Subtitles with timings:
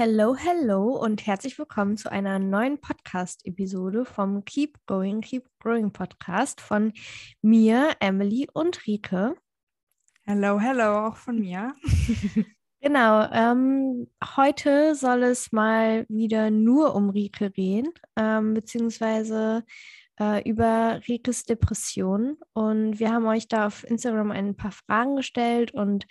[0.00, 6.60] Hello, hello und herzlich willkommen zu einer neuen Podcast-Episode vom Keep Going, Keep Growing Podcast
[6.60, 6.92] von
[7.42, 9.34] mir, Emily und Rike.
[10.24, 11.74] Hello, hello, auch von mir.
[12.80, 19.64] genau, ähm, heute soll es mal wieder nur um Rike gehen, ähm, beziehungsweise
[20.20, 22.36] äh, über Rikes Depression.
[22.52, 26.06] Und wir haben euch da auf Instagram ein paar Fragen gestellt und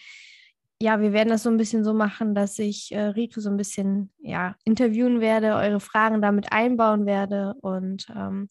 [0.81, 3.57] ja, wir werden das so ein bisschen so machen, dass ich äh, Rike so ein
[3.57, 7.55] bisschen ja, interviewen werde, eure Fragen damit einbauen werde.
[7.61, 8.49] Und ähm,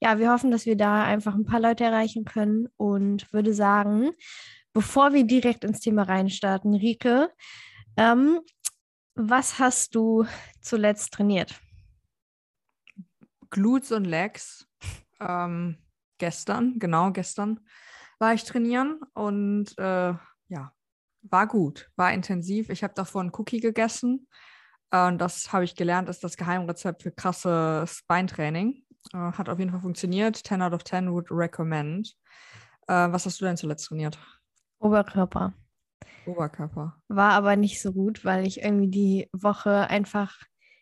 [0.00, 4.12] ja, wir hoffen, dass wir da einfach ein paar Leute erreichen können und würde sagen,
[4.72, 7.30] bevor wir direkt ins Thema reinstarten, Rike,
[7.96, 8.40] ähm,
[9.16, 10.26] was hast du
[10.60, 11.60] zuletzt trainiert?
[13.50, 14.68] Glutes und Legs.
[15.20, 15.78] Ähm,
[16.18, 17.60] gestern, genau, gestern
[18.18, 20.14] war ich trainieren und äh,
[20.48, 20.72] ja,
[21.30, 22.70] war gut, war intensiv.
[22.70, 24.28] Ich habe davor einen Cookie gegessen.
[24.90, 28.84] Äh, und das habe ich gelernt, ist das Geheimrezept für krasses Beintraining.
[29.12, 30.36] Äh, hat auf jeden Fall funktioniert.
[30.36, 32.14] 10 out of 10 would recommend.
[32.86, 34.18] Äh, was hast du denn zuletzt trainiert?
[34.78, 35.54] Oberkörper.
[36.26, 36.96] Oberkörper.
[37.08, 40.38] War aber nicht so gut, weil ich irgendwie die Woche einfach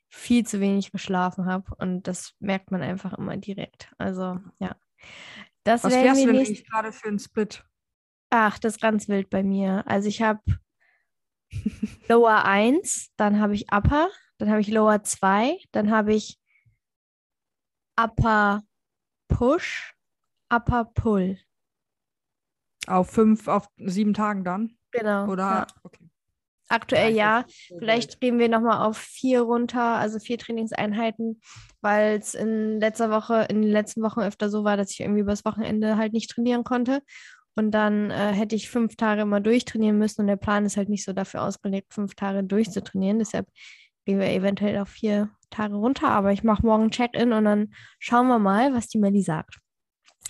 [0.08, 3.90] viel zu wenig geschlafen habe und das merkt man einfach immer direkt.
[3.98, 4.76] Also ja.
[5.64, 6.70] Das Was fährst du denn nicht...
[6.70, 7.64] gerade für einen Split?
[8.34, 9.82] Ach, das ist ganz wild bei mir.
[9.86, 10.40] Also ich habe
[12.08, 16.40] Lower 1, dann habe ich Upper, dann habe ich Lower 2, dann habe ich
[17.94, 18.62] Upper
[19.28, 19.94] Push,
[20.48, 21.40] Upper Pull.
[22.86, 24.78] Auf fünf, auf sieben Tagen dann?
[24.92, 25.28] Genau.
[25.28, 25.42] Oder?
[25.42, 25.66] Ja.
[25.82, 26.08] Okay.
[26.70, 27.44] Aktuell ja.
[27.78, 31.42] Vielleicht gehen wir nochmal auf vier runter, also vier Trainingseinheiten,
[31.82, 35.20] weil es in letzter Woche, in den letzten Wochen öfter so war, dass ich irgendwie
[35.20, 37.02] übers Wochenende halt nicht trainieren konnte.
[37.54, 40.88] Und dann äh, hätte ich fünf Tage immer durchtrainieren müssen und der Plan ist halt
[40.88, 43.18] nicht so dafür ausgelegt, fünf Tage durchzutrainieren.
[43.18, 43.46] Deshalb
[44.04, 46.08] gehen wir eventuell auf vier Tage runter.
[46.08, 49.58] Aber ich mache morgen Check-in und dann schauen wir mal, was die Melli sagt.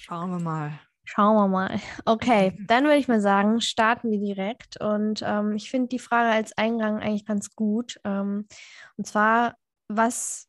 [0.01, 0.81] Schauen wir mal.
[1.05, 1.81] Schauen wir mal.
[2.05, 4.81] Okay, dann würde ich mal sagen, starten wir direkt.
[4.81, 8.01] Und ähm, ich finde die Frage als Eingang eigentlich ganz gut.
[8.05, 8.47] Ähm,
[8.97, 9.57] und zwar,
[9.89, 10.49] was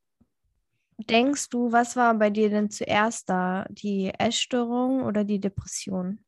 [0.98, 3.66] denkst du, was war bei dir denn zuerst da?
[3.70, 6.24] Die Essstörung oder die Depression?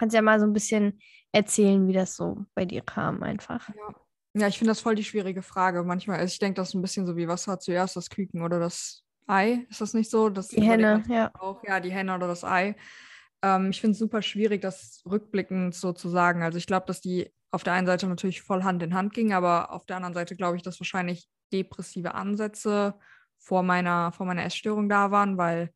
[0.00, 0.98] Kannst ja mal so ein bisschen
[1.30, 3.68] erzählen, wie das so bei dir kam, einfach.
[3.68, 3.94] Ja,
[4.32, 5.82] ja ich finde das voll die schwierige Frage.
[5.82, 8.40] Manchmal, also ich denke, das ist ein bisschen so wie, was hat zuerst das Küken
[8.40, 9.66] oder das Ei?
[9.68, 10.30] Ist das nicht so?
[10.30, 11.30] Das die Henne, ja.
[11.34, 12.76] Auch, ja, die Henne oder das Ei.
[13.42, 16.42] Ähm, ich finde es super schwierig, das rückblickend so zu sagen.
[16.42, 19.34] Also ich glaube, dass die auf der einen Seite natürlich voll Hand in Hand ging,
[19.34, 22.94] aber auf der anderen Seite glaube ich, dass wahrscheinlich depressive Ansätze
[23.36, 25.74] vor meiner, vor meiner Essstörung da waren, weil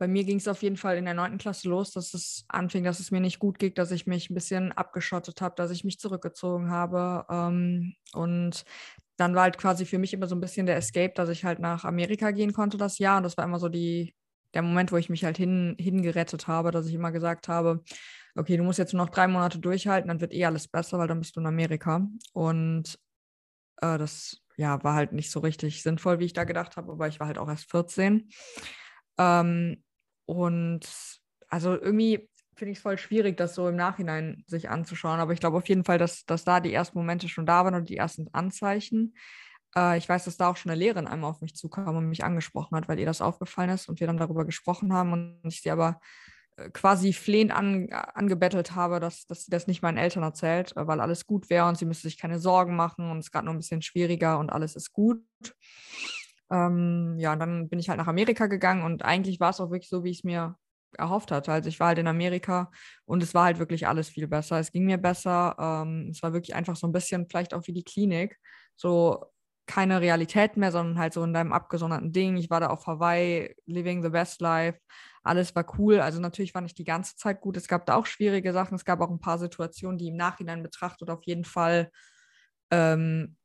[0.00, 2.84] bei mir ging es auf jeden Fall in der neunten Klasse los, dass es anfing,
[2.84, 5.84] dass es mir nicht gut ging, dass ich mich ein bisschen abgeschottet habe, dass ich
[5.84, 7.26] mich zurückgezogen habe.
[7.28, 8.64] Ähm, und
[9.18, 11.58] dann war halt quasi für mich immer so ein bisschen der Escape, dass ich halt
[11.58, 13.18] nach Amerika gehen konnte das Jahr.
[13.18, 14.14] Und das war immer so die,
[14.54, 17.84] der Moment, wo ich mich halt hin, hingerettet habe, dass ich immer gesagt habe,
[18.34, 21.08] okay, du musst jetzt nur noch drei Monate durchhalten, dann wird eh alles besser, weil
[21.08, 22.08] dann bist du in Amerika.
[22.32, 22.98] Und
[23.82, 27.06] äh, das ja, war halt nicht so richtig sinnvoll, wie ich da gedacht habe, aber
[27.06, 28.30] ich war halt auch erst 14.
[29.18, 29.82] Ähm,
[30.30, 30.82] und
[31.48, 35.18] also irgendwie finde ich es voll schwierig, das so im Nachhinein sich anzuschauen.
[35.18, 37.74] Aber ich glaube auf jeden Fall, dass, dass da die ersten Momente schon da waren
[37.74, 39.16] und die ersten Anzeichen.
[39.74, 42.22] Äh, ich weiß, dass da auch schon eine Lehrerin einmal auf mich zukam und mich
[42.22, 45.62] angesprochen hat, weil ihr das aufgefallen ist und wir dann darüber gesprochen haben und ich
[45.62, 46.00] sie aber
[46.56, 50.86] äh, quasi flehend an, angebettelt habe, dass, dass sie das nicht meinen Eltern erzählt, äh,
[50.86, 53.46] weil alles gut wäre und sie müsste sich keine Sorgen machen und es ist gerade
[53.46, 55.24] nur ein bisschen schwieriger und alles ist gut.
[56.50, 59.70] Ähm, ja, und dann bin ich halt nach Amerika gegangen und eigentlich war es auch
[59.70, 60.56] wirklich so, wie ich es mir
[60.98, 61.52] erhofft hatte.
[61.52, 62.70] Also ich war halt in Amerika
[63.04, 64.58] und es war halt wirklich alles viel besser.
[64.58, 65.54] Es ging mir besser.
[65.58, 68.38] Ähm, es war wirklich einfach so ein bisschen vielleicht auch wie die Klinik.
[68.76, 69.24] So
[69.66, 72.36] keine Realität mehr, sondern halt so in deinem abgesonderten Ding.
[72.36, 74.80] Ich war da auf Hawaii, living the best life.
[75.22, 76.00] Alles war cool.
[76.00, 77.56] Also natürlich war nicht die ganze Zeit gut.
[77.56, 78.74] Es gab da auch schwierige Sachen.
[78.74, 81.90] Es gab auch ein paar Situationen, die im Nachhinein betrachtet auf jeden Fall
[82.70, 83.36] ähm,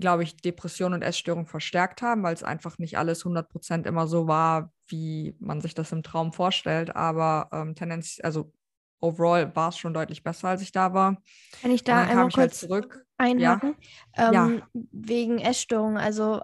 [0.00, 4.26] glaube ich, Depression und Essstörung verstärkt haben, weil es einfach nicht alles 100% immer so
[4.26, 6.96] war, wie man sich das im Traum vorstellt.
[6.96, 8.52] Aber ähm, Tendenz, also
[9.00, 11.16] overall war es schon deutlich besser, als ich da war.
[11.62, 12.88] Kann ich da einmal halt kurz halt
[13.18, 13.76] einhaken?
[14.16, 14.28] Ja.
[14.28, 14.82] Ähm, ja.
[14.92, 16.40] Wegen Essstörung, also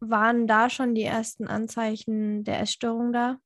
[0.00, 3.38] waren da schon die ersten Anzeichen der Essstörung da?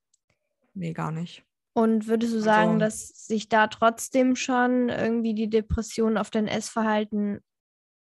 [0.74, 1.44] Nee, gar nicht.
[1.76, 6.46] Und würdest du sagen, also, dass sich da trotzdem schon irgendwie die Depression auf dein
[6.46, 7.40] Essverhalten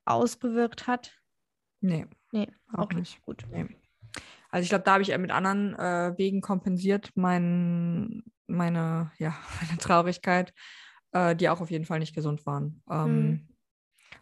[0.04, 1.14] ausgewirkt hat?
[1.84, 2.06] Nee.
[2.32, 3.22] Nee, auch okay, nicht.
[3.22, 3.44] Gut.
[3.50, 3.66] Nee.
[4.50, 9.78] Also ich glaube, da habe ich mit anderen äh, Wegen kompensiert, mein, meine, ja, meine
[9.78, 10.54] Traurigkeit,
[11.12, 12.82] äh, die auch auf jeden Fall nicht gesund waren.
[12.90, 13.48] Ähm, mhm.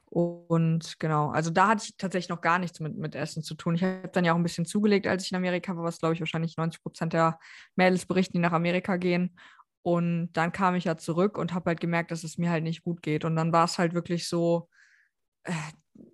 [0.06, 3.76] Und genau, also da hatte ich tatsächlich noch gar nichts mit, mit Essen zu tun.
[3.76, 6.14] Ich habe dann ja auch ein bisschen zugelegt, als ich in Amerika war, was glaube
[6.14, 7.38] ich wahrscheinlich 90 Prozent der
[7.76, 9.38] Mädels berichten, die nach Amerika gehen.
[9.82, 12.82] Und dann kam ich ja zurück und habe halt gemerkt, dass es mir halt nicht
[12.82, 13.24] gut geht.
[13.24, 14.68] Und dann war es halt wirklich so,
[15.44, 15.52] äh,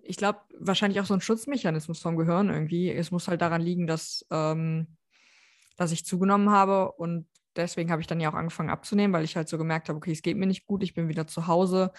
[0.09, 2.89] ich glaube, wahrscheinlich auch so ein Schutzmechanismus vom Gehirn irgendwie.
[2.89, 4.97] Es muss halt daran liegen, dass, ähm,
[5.77, 6.93] dass ich zugenommen habe.
[6.93, 9.97] Und deswegen habe ich dann ja auch angefangen abzunehmen, weil ich halt so gemerkt habe,
[9.97, 11.91] okay, es geht mir nicht gut, ich bin wieder zu Hause.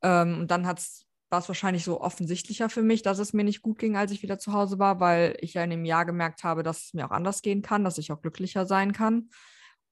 [0.00, 1.06] Ähm, und dann war es
[1.48, 4.52] wahrscheinlich so offensichtlicher für mich, dass es mir nicht gut ging, als ich wieder zu
[4.52, 7.42] Hause war, weil ich ja in dem Jahr gemerkt habe, dass es mir auch anders
[7.42, 9.28] gehen kann, dass ich auch glücklicher sein kann.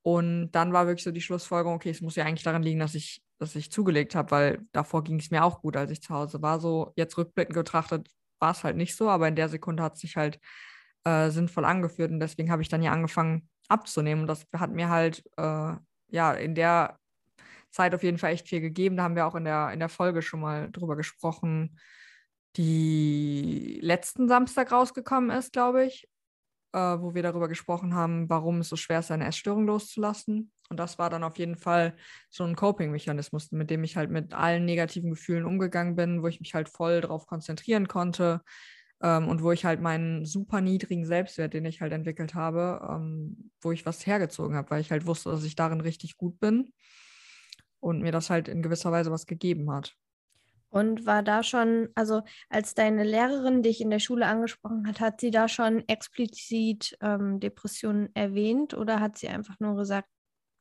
[0.02, 2.94] Und dann war wirklich so die Schlussfolgerung, okay, es muss ja eigentlich daran liegen, dass
[2.94, 6.14] ich, dass ich zugelegt habe, weil davor ging es mir auch gut, als ich zu
[6.14, 6.60] Hause war.
[6.60, 8.08] So jetzt rückblickend betrachtet
[8.40, 10.38] war es halt nicht so, aber in der Sekunde hat es sich halt
[11.04, 14.22] äh, sinnvoll angeführt und deswegen habe ich dann ja angefangen abzunehmen.
[14.22, 15.74] Und das hat mir halt äh,
[16.08, 16.98] ja in der
[17.70, 18.96] Zeit auf jeden Fall echt viel gegeben.
[18.96, 21.78] Da haben wir auch in der, in der Folge schon mal drüber gesprochen,
[22.56, 26.08] die letzten Samstag rausgekommen ist, glaube ich,
[26.72, 30.52] äh, wo wir darüber gesprochen haben, warum es so schwer ist, eine Essstörung loszulassen.
[30.68, 31.96] Und das war dann auf jeden Fall
[32.30, 36.40] so ein Coping-Mechanismus, mit dem ich halt mit allen negativen Gefühlen umgegangen bin, wo ich
[36.40, 38.42] mich halt voll darauf konzentrieren konnte
[39.02, 43.50] ähm, und wo ich halt meinen super niedrigen Selbstwert, den ich halt entwickelt habe, ähm,
[43.60, 46.72] wo ich was hergezogen habe, weil ich halt wusste, dass ich darin richtig gut bin
[47.80, 49.94] und mir das halt in gewisser Weise was gegeben hat.
[50.70, 55.20] Und war da schon, also als deine Lehrerin dich in der Schule angesprochen hat, hat
[55.20, 60.08] sie da schon explizit ähm, Depressionen erwähnt oder hat sie einfach nur gesagt,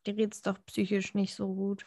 [0.05, 1.85] dir geht es doch psychisch nicht so gut?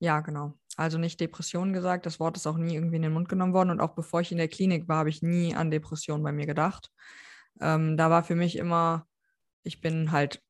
[0.00, 0.54] Ja, genau.
[0.76, 3.70] Also nicht Depression gesagt, das Wort ist auch nie irgendwie in den Mund genommen worden
[3.70, 6.46] und auch bevor ich in der Klinik war, habe ich nie an Depression bei mir
[6.46, 6.90] gedacht.
[7.60, 9.06] Ähm, da war für mich immer,
[9.62, 10.42] ich bin halt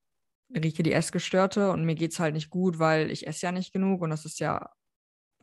[0.55, 3.73] Rike die Essgestörte und mir geht es halt nicht gut, weil ich esse ja nicht
[3.73, 4.71] genug und das ist ja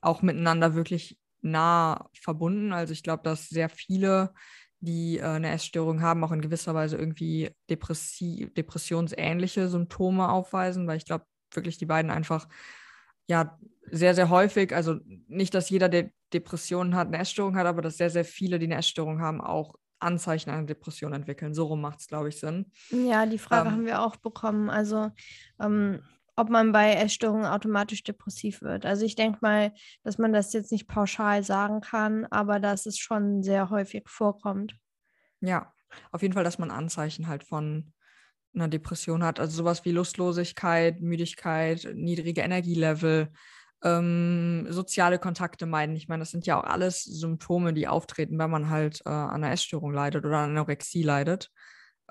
[0.02, 2.74] auch miteinander wirklich nah verbunden.
[2.74, 4.34] Also ich glaube, dass sehr viele,
[4.80, 10.98] die äh, eine Essstörung haben, auch in gewisser Weise irgendwie Depressi depressionsähnliche Symptome aufweisen, weil
[10.98, 12.48] ich glaube wirklich die beiden einfach
[13.28, 13.58] ja
[13.90, 17.98] sehr, sehr häufig, also nicht, dass jeder, der Depressionen hat, eine Essstörung hat, aber dass
[17.98, 21.54] sehr, sehr viele, die eine Essstörung haben, auch Anzeichen einer Depression entwickeln.
[21.54, 22.72] So rum macht es, glaube ich, Sinn.
[22.90, 24.70] Ja, die Frage ähm, haben wir auch bekommen.
[24.70, 25.12] Also,
[25.60, 26.02] ähm,
[26.36, 28.86] ob man bei Essstörungen automatisch depressiv wird.
[28.86, 29.74] Also, ich denke mal,
[30.04, 34.76] dass man das jetzt nicht pauschal sagen kann, aber dass es schon sehr häufig vorkommt.
[35.42, 35.74] Ja,
[36.12, 37.94] auf jeden Fall, dass man Anzeichen halt von
[38.54, 39.40] einer Depression hat.
[39.40, 43.32] Also sowas wie Lustlosigkeit, Müdigkeit, niedrige Energielevel,
[43.84, 45.96] ähm, soziale Kontakte meiden.
[45.96, 49.44] Ich meine, das sind ja auch alles Symptome, die auftreten, wenn man halt äh, an
[49.44, 51.50] einer Essstörung leidet oder an Anorexie leidet.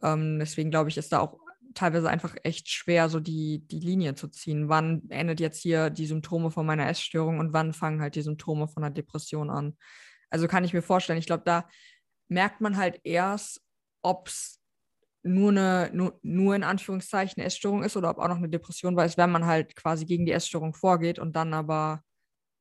[0.03, 1.39] Ähm, deswegen glaube ich, ist da auch
[1.75, 4.69] teilweise einfach echt schwer, so die, die Linie zu ziehen.
[4.69, 8.69] Wann endet jetzt hier die Symptome von meiner Essstörung und wann fangen halt die Symptome
[8.69, 9.77] von einer Depression an?
[10.31, 11.69] Also kann ich mir vorstellen, ich glaube, da
[12.29, 13.63] merkt man halt erst,
[14.03, 14.61] ob es
[15.23, 18.97] nur eine, nur, nur in Anführungszeichen eine Essstörung ist oder ob auch noch eine Depression
[18.97, 22.03] war, ist, wenn man halt quasi gegen die Essstörung vorgeht und dann aber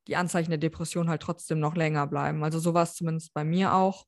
[0.08, 2.44] die Anzeichen der Depression halt trotzdem noch länger bleiben.
[2.44, 4.06] Also so war es zumindest bei mir auch.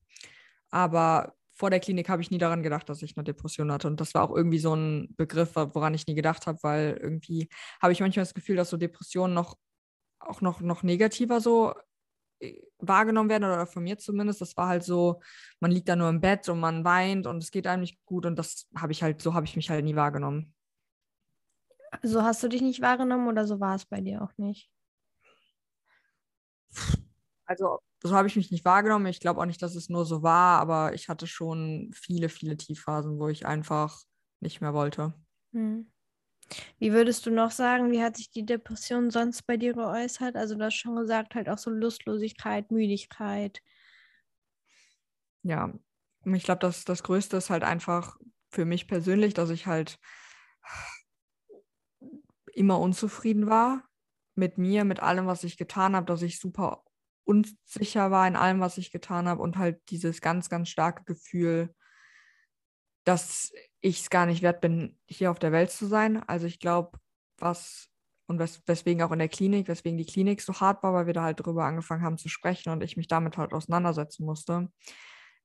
[0.71, 3.87] Aber vor der Klinik habe ich nie daran gedacht, dass ich eine Depression hatte.
[3.87, 7.49] Und das war auch irgendwie so ein Begriff, woran ich nie gedacht habe, weil irgendwie
[7.81, 9.57] habe ich manchmal das Gefühl, dass so Depressionen noch
[10.19, 11.73] auch noch, noch negativer so
[12.81, 14.41] wahrgenommen werden oder von mir zumindest.
[14.41, 15.21] Das war halt so,
[15.61, 18.27] man liegt da nur im Bett und man weint und es geht einem nicht gut
[18.27, 20.53] und das habe ich halt, so habe ich mich halt nie wahrgenommen.
[22.03, 24.69] So hast du dich nicht wahrgenommen oder so war es bei dir auch nicht?
[27.47, 27.79] Also
[28.09, 29.07] so habe ich mich nicht wahrgenommen.
[29.07, 32.57] Ich glaube auch nicht, dass es nur so war, aber ich hatte schon viele, viele
[32.57, 34.01] Tiefphasen, wo ich einfach
[34.41, 35.15] nicht mehr wollte.
[35.53, 35.91] Hm.
[36.79, 40.37] Wie würdest du noch sagen, wie hat sich die Depression sonst bei dir geäußert?
[40.37, 43.63] Also du hast schon gesagt, halt auch so Lustlosigkeit, Müdigkeit.
[45.45, 45.73] Ja,
[46.25, 48.17] ich glaube, das, das Größte ist halt einfach
[48.51, 49.99] für mich persönlich, dass ich halt
[52.53, 53.89] immer unzufrieden war
[54.35, 56.85] mit mir, mit allem, was ich getan habe, dass ich super
[57.25, 61.75] unsicher war in allem, was ich getan habe und halt dieses ganz, ganz starke Gefühl,
[63.05, 66.23] dass ich es gar nicht wert bin, hier auf der Welt zu sein.
[66.29, 66.99] Also ich glaube,
[67.39, 67.89] was
[68.27, 71.13] und wes weswegen auch in der Klinik, weswegen die Klinik so hart war, weil wir
[71.15, 74.69] da halt drüber angefangen haben zu sprechen und ich mich damit halt auseinandersetzen musste,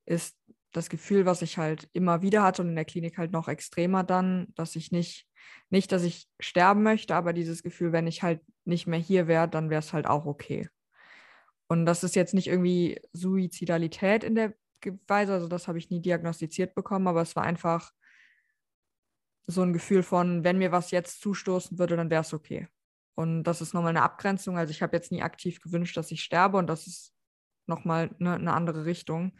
[0.05, 0.37] ist
[0.73, 4.03] das Gefühl, was ich halt immer wieder hatte und in der Klinik halt noch extremer
[4.03, 5.27] dann, dass ich nicht,
[5.69, 9.47] nicht, dass ich sterben möchte, aber dieses Gefühl, wenn ich halt nicht mehr hier wäre,
[9.49, 10.69] dann wäre es halt auch okay.
[11.67, 14.53] Und das ist jetzt nicht irgendwie Suizidalität in der
[15.07, 17.91] Weise, also das habe ich nie diagnostiziert bekommen, aber es war einfach
[19.47, 22.67] so ein Gefühl von, wenn mir was jetzt zustoßen würde, dann wäre es okay.
[23.15, 24.57] Und das ist nochmal eine Abgrenzung.
[24.57, 27.13] Also ich habe jetzt nie aktiv gewünscht, dass ich sterbe und das ist
[27.65, 29.33] nochmal eine, eine andere Richtung.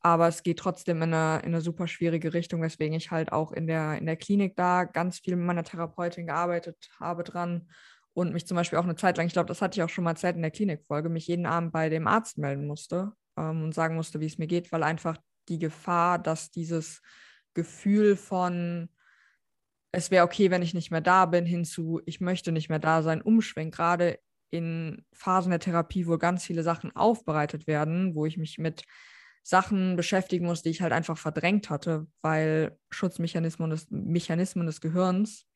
[0.00, 3.52] Aber es geht trotzdem in eine, in eine super schwierige Richtung, weswegen ich halt auch
[3.52, 7.68] in der, in der Klinik da ganz viel mit meiner Therapeutin gearbeitet habe dran
[8.18, 10.04] und mich zum Beispiel auch eine Zeit lang, ich glaube, das hatte ich auch schon
[10.04, 13.74] mal Zeit in der Klinikfolge, mich jeden Abend bei dem Arzt melden musste ähm, und
[13.74, 17.00] sagen musste, wie es mir geht, weil einfach die Gefahr, dass dieses
[17.54, 18.88] Gefühl von
[19.92, 23.02] es wäre okay, wenn ich nicht mehr da bin, hinzu, ich möchte nicht mehr da
[23.02, 24.18] sein, umschwenkt, gerade
[24.50, 28.84] in Phasen der Therapie, wo ganz viele Sachen aufbereitet werden, wo ich mich mit
[29.42, 35.47] Sachen beschäftigen muss, die ich halt einfach verdrängt hatte, weil Schutzmechanismen des, Mechanismen des Gehirns,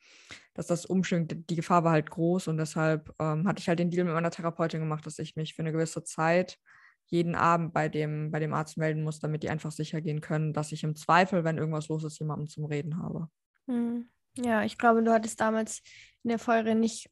[0.55, 3.91] dass das umschwingt, die Gefahr war halt groß und deshalb ähm, hatte ich halt den
[3.91, 6.59] Deal mit meiner Therapeutin gemacht, dass ich mich für eine gewisse Zeit
[7.07, 10.53] jeden Abend bei dem, bei dem Arzt melden muss, damit die einfach sicher gehen können,
[10.53, 13.29] dass ich im Zweifel, wenn irgendwas los ist, jemanden zum Reden habe.
[13.67, 14.09] Hm.
[14.37, 15.83] Ja, ich glaube, du hattest damals
[16.23, 17.11] in der Folge nicht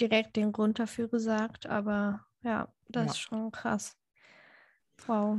[0.00, 3.10] direkt den Grund dafür gesagt, aber ja, das ja.
[3.12, 3.96] ist schon krass.
[5.06, 5.38] Wow.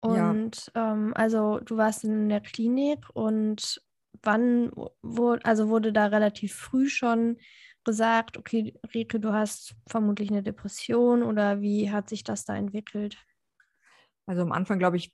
[0.00, 0.92] Und ja.
[0.92, 3.82] ähm, also du warst in der Klinik und
[4.22, 4.70] wann
[5.02, 7.38] wurde, also wurde da relativ früh schon
[7.84, 13.18] gesagt, okay, Rike, du hast vermutlich eine Depression oder wie hat sich das da entwickelt?
[14.26, 15.12] Also am Anfang, glaube ich,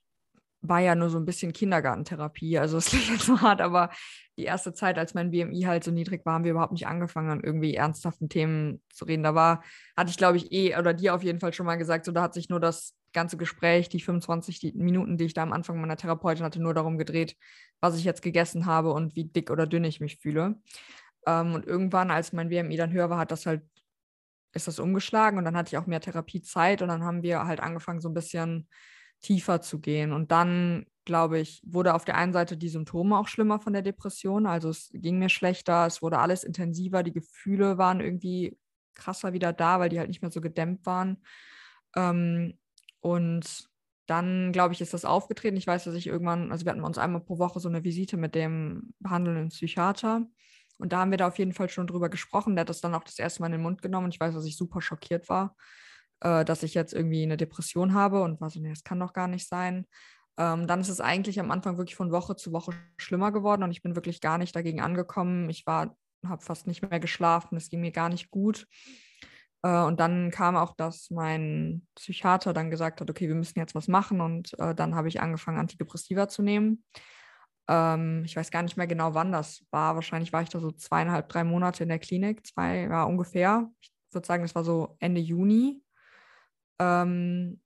[0.61, 2.57] war ja nur so ein bisschen Kindergartentherapie.
[2.59, 3.89] Also es klingt jetzt so hart, aber
[4.37, 7.29] die erste Zeit, als mein BMI halt so niedrig war, haben wir überhaupt nicht angefangen,
[7.29, 9.23] an irgendwie ernsthaften Themen zu reden.
[9.23, 9.63] Da war,
[9.97, 12.21] hatte ich, glaube ich, eh, oder dir auf jeden Fall schon mal gesagt, so da
[12.21, 15.97] hat sich nur das ganze Gespräch, die 25 Minuten, die ich da am Anfang meiner
[15.97, 17.35] Therapeutin hatte, nur darum gedreht,
[17.79, 20.61] was ich jetzt gegessen habe und wie dick oder dünn ich mich fühle.
[21.27, 23.63] Ähm, und irgendwann, als mein BMI dann höher war, hat das halt,
[24.53, 27.61] ist das umgeschlagen und dann hatte ich auch mehr Therapiezeit und dann haben wir halt
[27.61, 28.67] angefangen, so ein bisschen
[29.21, 30.11] tiefer zu gehen.
[30.13, 33.81] Und dann, glaube ich, wurde auf der einen Seite die Symptome auch schlimmer von der
[33.81, 34.45] Depression.
[34.47, 38.57] Also es ging mir schlechter, es wurde alles intensiver, die Gefühle waren irgendwie
[38.95, 41.23] krasser wieder da, weil die halt nicht mehr so gedämmt waren.
[41.95, 42.57] Ähm,
[43.01, 43.69] und
[44.07, 45.57] dann, glaube ich, ist das aufgetreten.
[45.57, 48.17] Ich weiß, dass ich irgendwann, also wir hatten uns einmal pro Woche so eine Visite
[48.17, 50.27] mit dem behandelnden Psychiater.
[50.77, 52.55] Und da haben wir da auf jeden Fall schon drüber gesprochen.
[52.55, 54.05] Der hat das dann auch das erste Mal in den Mund genommen.
[54.05, 55.55] Und ich weiß, dass ich super schockiert war,
[56.21, 59.13] äh, dass ich jetzt irgendwie eine Depression habe und war so, nee, das kann doch
[59.13, 59.85] gar nicht sein.
[60.37, 63.71] Ähm, dann ist es eigentlich am Anfang wirklich von Woche zu Woche schlimmer geworden und
[63.71, 65.49] ich bin wirklich gar nicht dagegen angekommen.
[65.49, 68.67] Ich war, habe fast nicht mehr geschlafen, es ging mir gar nicht gut.
[69.63, 73.75] Äh, und dann kam auch, dass mein Psychiater dann gesagt hat, okay, wir müssen jetzt
[73.75, 74.21] was machen.
[74.21, 76.83] Und äh, dann habe ich angefangen, Antidepressiva zu nehmen.
[77.67, 79.95] Ähm, ich weiß gar nicht mehr genau, wann das war.
[79.95, 83.69] Wahrscheinlich war ich da so zweieinhalb, drei Monate in der Klinik, zwei ja, ungefähr.
[83.81, 85.81] Ich würde sagen, es war so Ende Juni.
[86.79, 87.61] Ähm,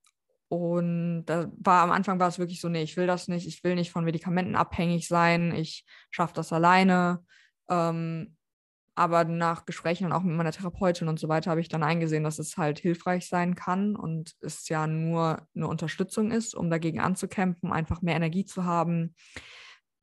[0.48, 3.64] und da war am Anfang war es wirklich so, nee, ich will das nicht, ich
[3.64, 7.26] will nicht von Medikamenten abhängig sein, ich schaffe das alleine.
[7.68, 8.36] Ähm,
[8.96, 12.24] aber nach Gesprächen und auch mit meiner Therapeutin und so weiter habe ich dann eingesehen,
[12.24, 17.02] dass es halt hilfreich sein kann und es ja nur eine Unterstützung ist, um dagegen
[17.02, 19.14] anzukämpfen, einfach mehr Energie zu haben,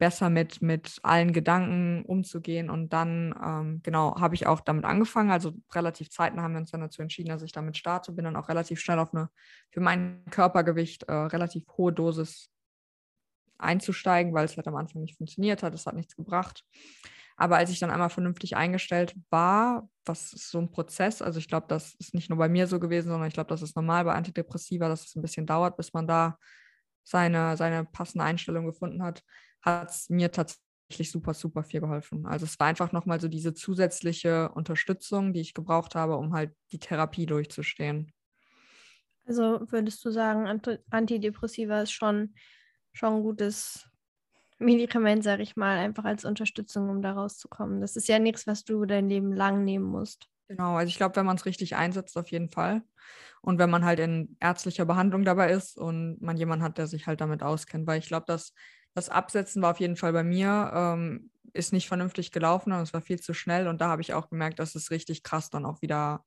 [0.02, 2.70] besser mit, mit allen Gedanken umzugehen.
[2.70, 5.30] Und dann, ähm, genau, habe ich auch damit angefangen.
[5.30, 8.12] Also relativ zeitnah haben wir uns dann dazu entschieden, dass ich damit starte.
[8.12, 9.30] Bin dann auch relativ schnell auf eine
[9.70, 12.50] für mein Körpergewicht äh, relativ hohe Dosis
[13.58, 15.72] einzusteigen, weil es halt am Anfang nicht funktioniert hat.
[15.72, 16.64] Es hat nichts gebracht.
[17.36, 21.48] Aber als ich dann einmal vernünftig eingestellt war, was ist so ein Prozess, also ich
[21.48, 24.04] glaube, das ist nicht nur bei mir so gewesen, sondern ich glaube, das ist normal
[24.04, 26.38] bei Antidepressiva, dass es ein bisschen dauert, bis man da
[27.04, 29.22] seine, seine passende Einstellung gefunden hat,
[29.60, 32.26] hat es mir tatsächlich super, super viel geholfen.
[32.26, 36.54] Also es war einfach nochmal so diese zusätzliche Unterstützung, die ich gebraucht habe, um halt
[36.70, 38.12] die Therapie durchzustehen.
[39.24, 40.60] Also würdest du sagen,
[40.90, 42.34] Antidepressiva ist schon,
[42.92, 43.88] schon ein gutes
[44.64, 47.80] Medikament, sage ich mal, einfach als Unterstützung, um da rauszukommen.
[47.80, 50.28] Das ist ja nichts, was du dein Leben lang nehmen musst.
[50.48, 52.82] Genau, also ich glaube, wenn man es richtig einsetzt, auf jeden Fall.
[53.40, 57.06] Und wenn man halt in ärztlicher Behandlung dabei ist und man jemanden hat, der sich
[57.06, 58.52] halt damit auskennt, weil ich glaube, dass
[58.94, 62.92] das Absetzen war auf jeden Fall bei mir, ähm, ist nicht vernünftig gelaufen und es
[62.92, 63.66] war viel zu schnell.
[63.66, 66.24] Und da habe ich auch gemerkt, dass es richtig krass dann auch wieder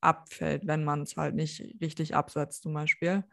[0.00, 3.24] abfällt, wenn man es halt nicht richtig absetzt, zum Beispiel.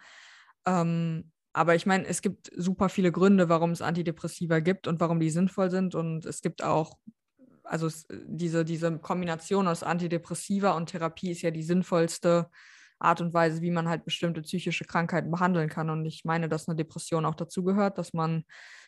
[0.65, 5.19] Ähm, aber ich meine, es gibt super viele Gründe, warum es Antidepressiva gibt und warum
[5.19, 5.95] die sinnvoll sind.
[5.95, 6.97] Und es gibt auch,
[7.63, 12.49] also es, diese, diese Kombination aus Antidepressiva und Therapie ist ja die sinnvollste
[12.99, 15.89] Art und Weise, wie man halt bestimmte psychische Krankheiten behandeln kann.
[15.89, 18.43] Und ich meine, dass eine Depression auch dazu gehört, dass man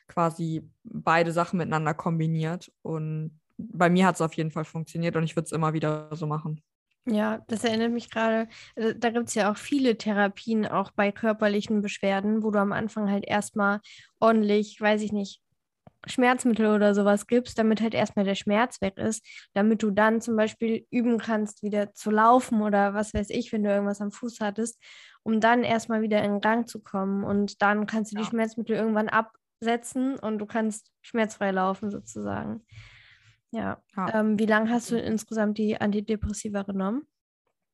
[0.08, 2.72] quasi beide Sachen miteinander kombiniert.
[2.82, 6.10] Und bei mir hat es auf jeden Fall funktioniert und ich würde es immer wieder
[6.16, 6.62] so machen.
[7.06, 11.12] Ja, das erinnert mich gerade, äh, da gibt es ja auch viele Therapien, auch bei
[11.12, 13.80] körperlichen Beschwerden, wo du am Anfang halt erstmal
[14.20, 15.42] ordentlich, weiß ich nicht,
[16.08, 20.36] Schmerzmittel oder sowas gibst, damit halt erstmal der Schmerz weg ist, damit du dann zum
[20.36, 24.40] Beispiel üben kannst, wieder zu laufen oder was weiß ich, wenn du irgendwas am Fuß
[24.40, 24.80] hattest,
[25.24, 27.24] um dann erstmal wieder in Gang zu kommen.
[27.24, 28.24] Und dann kannst du ja.
[28.24, 32.66] die Schmerzmittel irgendwann absetzen und du kannst schmerzfrei laufen sozusagen.
[33.52, 33.82] Ja.
[33.96, 34.20] ja.
[34.20, 37.04] Ähm, wie lange hast du insgesamt die Antidepressiva genommen?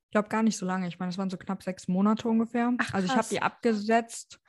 [0.07, 0.88] Ich glaube gar nicht so lange.
[0.88, 2.74] Ich meine, es waren so knapp sechs Monate ungefähr.
[2.77, 4.39] Ach, also ich habe die abgesetzt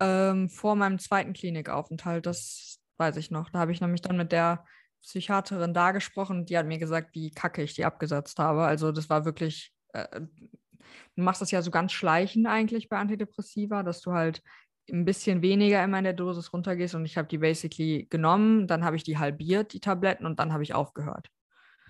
[0.00, 2.26] ähm, vor meinem zweiten Klinikaufenthalt.
[2.26, 3.50] Das weiß ich noch.
[3.50, 4.64] Da habe ich nämlich dann mit der
[5.02, 6.44] Psychiaterin da gesprochen.
[6.44, 8.64] Die hat mir gesagt, wie kacke ich die abgesetzt habe.
[8.64, 13.82] Also das war wirklich, äh, du machst das ja so ganz schleichend eigentlich bei Antidepressiva,
[13.82, 14.42] dass du halt
[14.90, 18.84] ein bisschen weniger immer in der Dosis runtergehst und ich habe die basically genommen, dann
[18.84, 21.28] habe ich die halbiert, die Tabletten, und dann habe ich aufgehört.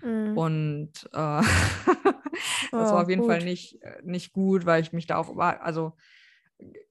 [0.03, 0.37] Mhm.
[0.37, 1.45] Und äh, das
[2.71, 3.31] oh, war auf jeden gut.
[3.31, 5.93] Fall nicht, äh, nicht gut, weil ich mich da auch, also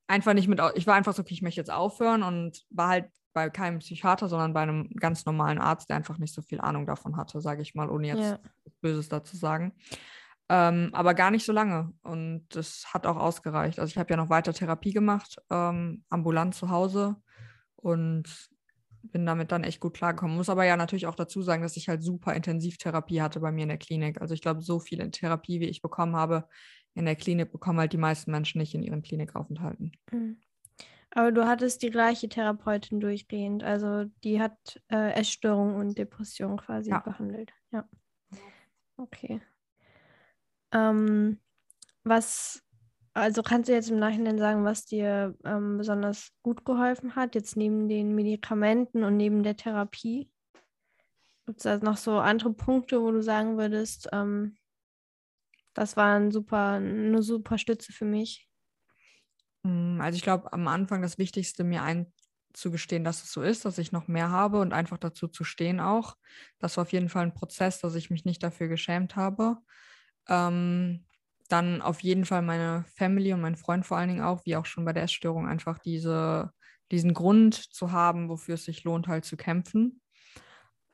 [0.06, 3.06] einfach nicht mit, ich war einfach so, okay, ich möchte jetzt aufhören und war halt
[3.32, 6.86] bei keinem Psychiater, sondern bei einem ganz normalen Arzt, der einfach nicht so viel Ahnung
[6.86, 8.40] davon hatte, sage ich mal, ohne jetzt ja.
[8.80, 9.72] Böses dazu sagen.
[10.52, 11.92] Ähm, aber gar nicht so lange.
[12.02, 13.78] Und das hat auch ausgereicht.
[13.78, 17.14] Also ich habe ja noch weiter Therapie gemacht, ähm, ambulant zu Hause
[17.76, 18.50] und
[19.02, 20.36] bin damit dann echt gut klargekommen.
[20.36, 23.62] Muss aber ja natürlich auch dazu sagen, dass ich halt super Intensivtherapie hatte bei mir
[23.62, 24.20] in der Klinik.
[24.20, 26.48] Also ich glaube, so viel Therapie, wie ich bekommen habe
[26.94, 29.92] in der Klinik, bekommen halt die meisten Menschen nicht in ihren Klinikaufenthalten.
[30.10, 30.40] Mhm.
[31.12, 33.62] Aber du hattest die gleiche Therapeutin durchgehend.
[33.62, 36.98] Also die hat äh, Essstörung und Depression quasi ja.
[36.98, 37.52] behandelt.
[37.70, 37.88] Ja.
[38.96, 39.40] Okay.
[40.72, 41.40] Ähm,
[42.04, 42.62] was,
[43.12, 47.56] also kannst du jetzt im Nachhinein sagen, was dir ähm, besonders gut geholfen hat, jetzt
[47.56, 50.30] neben den Medikamenten und neben der Therapie?
[51.46, 54.56] Gibt es da noch so andere Punkte, wo du sagen würdest, ähm,
[55.74, 58.48] das war ein super, eine super Stütze für mich?
[59.64, 63.78] Hm, also ich glaube, am Anfang das Wichtigste, mir einzugestehen, dass es so ist, dass
[63.78, 66.16] ich noch mehr habe und einfach dazu zu stehen auch.
[66.58, 69.58] Das war auf jeden Fall ein Prozess, dass ich mich nicht dafür geschämt habe.
[70.30, 71.04] Ähm,
[71.48, 74.66] dann auf jeden Fall meine Family und mein Freund vor allen Dingen auch, wie auch
[74.66, 76.52] schon bei der Essstörung, einfach diese,
[76.90, 80.00] diesen Grund zu haben, wofür es sich lohnt, halt zu kämpfen.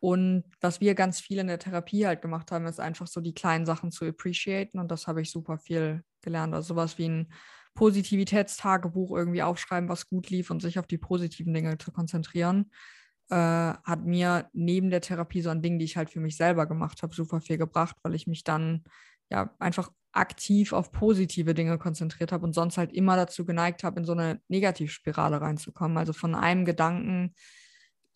[0.00, 3.34] Und was wir ganz viel in der Therapie halt gemacht haben, ist einfach so die
[3.34, 4.78] kleinen Sachen zu appreciaten.
[4.78, 6.54] Und das habe ich super viel gelernt.
[6.54, 7.32] Also sowas wie ein
[7.74, 12.70] Positivitätstagebuch irgendwie aufschreiben, was gut lief und sich auf die positiven Dinge zu konzentrieren,
[13.30, 16.66] äh, hat mir neben der Therapie so ein Ding, die ich halt für mich selber
[16.66, 18.84] gemacht habe, super viel gebracht, weil ich mich dann
[19.30, 24.00] ja einfach aktiv auf positive Dinge konzentriert habe und sonst halt immer dazu geneigt habe,
[24.00, 25.98] in so eine Negativspirale reinzukommen.
[25.98, 27.34] Also von einem Gedanken,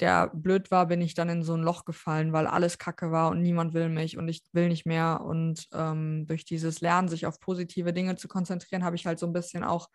[0.00, 3.30] der blöd war, bin ich dann in so ein Loch gefallen, weil alles Kacke war
[3.30, 5.20] und niemand will mich und ich will nicht mehr.
[5.22, 9.26] Und ähm, durch dieses Lernen, sich auf positive Dinge zu konzentrieren, habe ich halt so
[9.26, 9.88] ein bisschen auch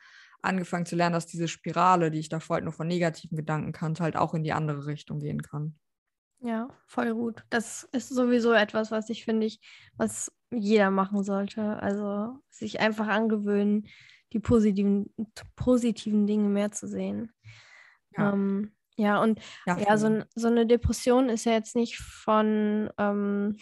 [0.44, 4.04] angefangen zu lernen, dass diese Spirale, die ich davor halt nur von negativen Gedanken kannte,
[4.04, 5.76] halt auch in die andere Richtung gehen kann.
[6.46, 7.44] Ja, voll gut.
[7.50, 9.60] Das ist sowieso etwas, was ich finde ich,
[9.98, 11.82] was jeder machen sollte.
[11.82, 13.88] Also sich einfach angewöhnen,
[14.32, 15.12] die positiven,
[15.56, 17.34] positiven Dinge mehr zu sehen.
[18.16, 22.92] Ja, ähm, ja und ja, ja so, so, eine Depression ist ja jetzt nicht von,
[23.00, 23.58] ähm,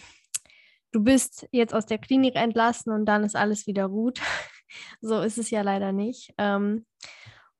[0.91, 4.19] du bist jetzt aus der Klinik entlassen und dann ist alles wieder gut.
[4.99, 6.33] so ist es ja leider nicht.
[6.37, 6.85] Ähm,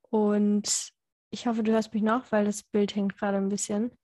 [0.01, 0.91] und
[1.29, 3.97] ich hoffe, du hörst mich noch, weil das Bild hängt gerade ein bisschen.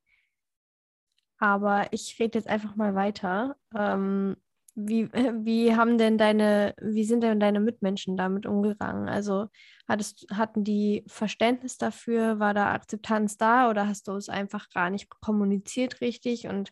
[1.39, 3.55] Aber ich rede jetzt einfach mal weiter.
[3.73, 4.35] Ähm,
[4.75, 5.11] wie,
[5.45, 9.09] wie haben denn deine, wie sind denn deine Mitmenschen damit umgegangen?
[9.09, 9.47] Also
[9.87, 12.39] hattest, hatten die Verständnis dafür?
[12.39, 16.47] War da Akzeptanz da oder hast du es einfach gar nicht kommuniziert richtig?
[16.47, 16.71] Und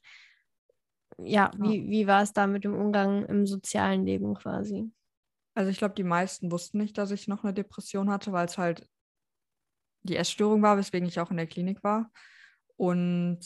[1.17, 4.91] ja, wie, wie war es da mit dem Umgang im sozialen Leben quasi?
[5.55, 8.59] Also ich glaube, die meisten wussten nicht, dass ich noch eine Depression hatte, weil es
[8.59, 8.87] halt
[10.03, 12.11] die Essstörung war, weswegen ich auch in der Klinik war.
[12.75, 13.39] Und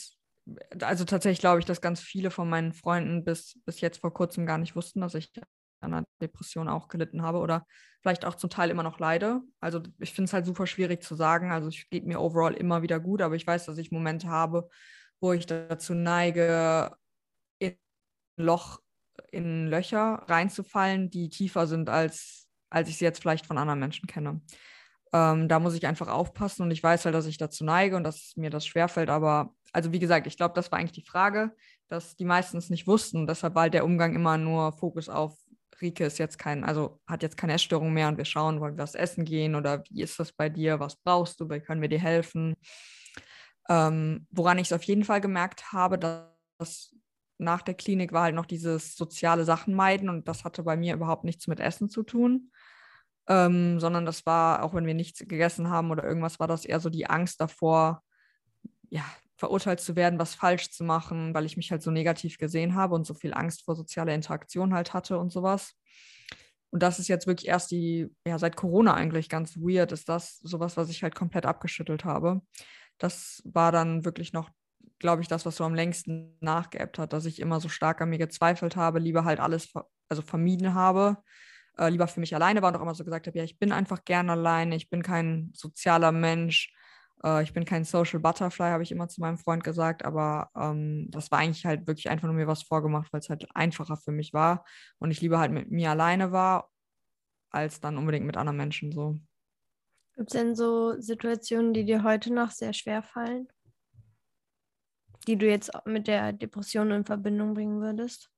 [0.80, 4.46] also tatsächlich glaube ich, dass ganz viele von meinen Freunden bis, bis jetzt vor kurzem
[4.46, 5.32] gar nicht wussten, dass ich
[5.80, 7.66] an einer Depression auch gelitten habe oder
[8.02, 9.40] vielleicht auch zum Teil immer noch leide.
[9.60, 11.52] Also ich finde es halt super schwierig zu sagen.
[11.52, 14.68] Also es geht mir overall immer wieder gut, aber ich weiß, dass ich Momente habe,
[15.20, 16.96] wo ich dazu neige,
[17.58, 17.76] in
[18.36, 18.80] Loch,
[19.30, 24.06] in Löcher reinzufallen, die tiefer sind, als, als ich sie jetzt vielleicht von anderen Menschen
[24.06, 24.40] kenne.
[25.12, 28.04] Ähm, da muss ich einfach aufpassen und ich weiß halt, dass ich dazu neige und
[28.04, 29.10] dass mir das schwerfällt.
[29.10, 31.54] Aber, also wie gesagt, ich glaube, das war eigentlich die Frage,
[31.88, 33.26] dass die meisten es nicht wussten.
[33.26, 35.36] Deshalb war halt der Umgang immer nur Fokus auf
[35.80, 38.84] Rike ist jetzt kein, also hat jetzt keine Essstörung mehr und wir schauen, wollen wir
[38.84, 41.88] was essen gehen oder wie ist das bei dir, was brauchst du, wie können wir
[41.88, 42.54] dir helfen.
[43.68, 46.94] Ähm, woran ich es auf jeden Fall gemerkt habe, dass
[47.38, 50.94] nach der Klinik war halt noch dieses soziale Sachen meiden und das hatte bei mir
[50.94, 52.52] überhaupt nichts mit Essen zu tun
[53.28, 56.80] ähm, sondern das war, auch wenn wir nichts gegessen haben oder irgendwas, war das eher
[56.80, 58.02] so die Angst davor,
[58.90, 59.04] ja,
[59.42, 62.94] verurteilt zu werden, was falsch zu machen, weil ich mich halt so negativ gesehen habe
[62.94, 65.74] und so viel Angst vor sozialer Interaktion halt hatte und sowas.
[66.70, 70.38] Und das ist jetzt wirklich erst die, ja, seit Corona eigentlich ganz weird, ist das
[70.38, 72.40] sowas, was ich halt komplett abgeschüttelt habe.
[72.98, 74.48] Das war dann wirklich noch,
[75.00, 78.10] glaube ich, das, was so am längsten nachgeebbt hat, dass ich immer so stark an
[78.10, 79.72] mir gezweifelt habe, lieber halt alles,
[80.08, 81.16] also vermieden habe,
[81.78, 83.72] äh, lieber für mich alleine war und auch immer so gesagt habe, ja, ich bin
[83.72, 86.72] einfach gern alleine, ich bin kein sozialer Mensch,
[87.24, 91.06] äh, ich bin kein Social Butterfly, habe ich immer zu meinem Freund gesagt, aber ähm,
[91.10, 94.12] das war eigentlich halt wirklich einfach nur mir was vorgemacht, weil es halt einfacher für
[94.12, 94.64] mich war
[94.98, 96.70] und ich lieber halt mit mir alleine war,
[97.50, 99.18] als dann unbedingt mit anderen Menschen so.
[100.14, 103.48] Gibt es denn so Situationen, die dir heute noch sehr schwer fallen?
[105.26, 108.30] Die du jetzt mit der Depression in Verbindung bringen würdest?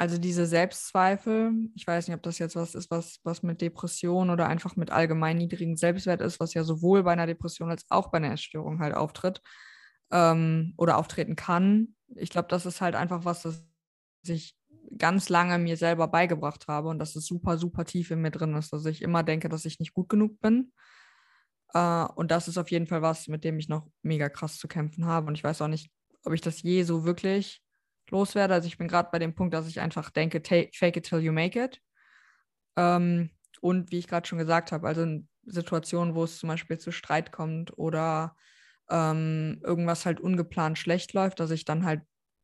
[0.00, 4.30] Also diese Selbstzweifel, ich weiß nicht, ob das jetzt was ist, was, was mit Depression
[4.30, 8.10] oder einfach mit allgemein niedrigem Selbstwert ist, was ja sowohl bei einer Depression als auch
[8.10, 9.42] bei einer Essstörung halt auftritt
[10.10, 11.96] ähm, oder auftreten kann.
[12.16, 13.62] Ich glaube, das ist halt einfach was, das
[14.26, 14.56] ich
[14.96, 18.54] ganz lange mir selber beigebracht habe und das ist super, super tief in mir drin
[18.54, 20.72] ist, dass ich immer denke, dass ich nicht gut genug bin.
[21.74, 24.66] Äh, und das ist auf jeden Fall was, mit dem ich noch mega krass zu
[24.66, 25.26] kämpfen habe.
[25.26, 25.90] Und ich weiß auch nicht,
[26.24, 27.62] ob ich das je so wirklich
[28.10, 28.54] loswerde.
[28.54, 30.42] Also ich bin gerade bei dem Punkt, dass ich einfach denke,
[30.74, 31.80] fake it till you make it.
[32.76, 36.78] Ähm, und wie ich gerade schon gesagt habe, also in Situationen, wo es zum Beispiel
[36.78, 38.36] zu Streit kommt oder
[38.90, 42.02] ähm, irgendwas halt ungeplant schlecht läuft, dass ich dann halt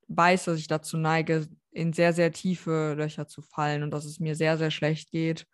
[0.09, 4.21] weiß, dass ich dazu neige, in sehr, sehr tiefe Löcher zu fallen und dass es
[4.21, 5.47] mir sehr, sehr schlecht geht.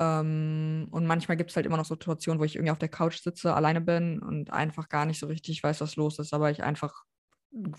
[0.00, 3.20] Ähm, und manchmal gibt es halt immer noch Situationen, wo ich irgendwie auf der Couch
[3.22, 6.62] sitze, alleine bin und einfach gar nicht so richtig weiß, was los ist, aber ich
[6.62, 7.04] einfach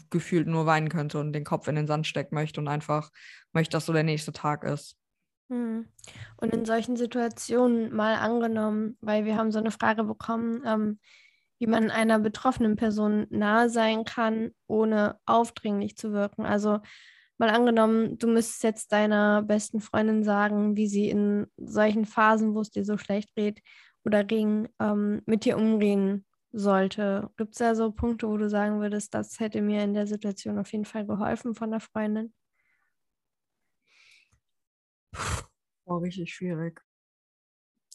[0.09, 3.11] gefühlt nur weinen könnte und den Kopf in den Sand stecken möchte und einfach
[3.53, 4.97] möchte, dass so der nächste Tag ist.
[5.49, 5.87] Hm.
[6.37, 10.99] Und in solchen Situationen mal angenommen, weil wir haben so eine Frage bekommen, ähm,
[11.59, 16.45] wie man einer betroffenen Person nahe sein kann, ohne aufdringlich zu wirken.
[16.45, 16.79] Also
[17.37, 22.61] mal angenommen, du müsstest jetzt deiner besten Freundin sagen, wie sie in solchen Phasen, wo
[22.61, 23.61] es dir so schlecht geht
[24.03, 27.29] oder ging, ähm, mit dir umgehen sollte.
[27.37, 30.59] Gibt es da so Punkte, wo du sagen würdest, das hätte mir in der Situation
[30.59, 32.33] auf jeden Fall geholfen von der Freundin?
[35.85, 36.81] Puh, richtig schwierig.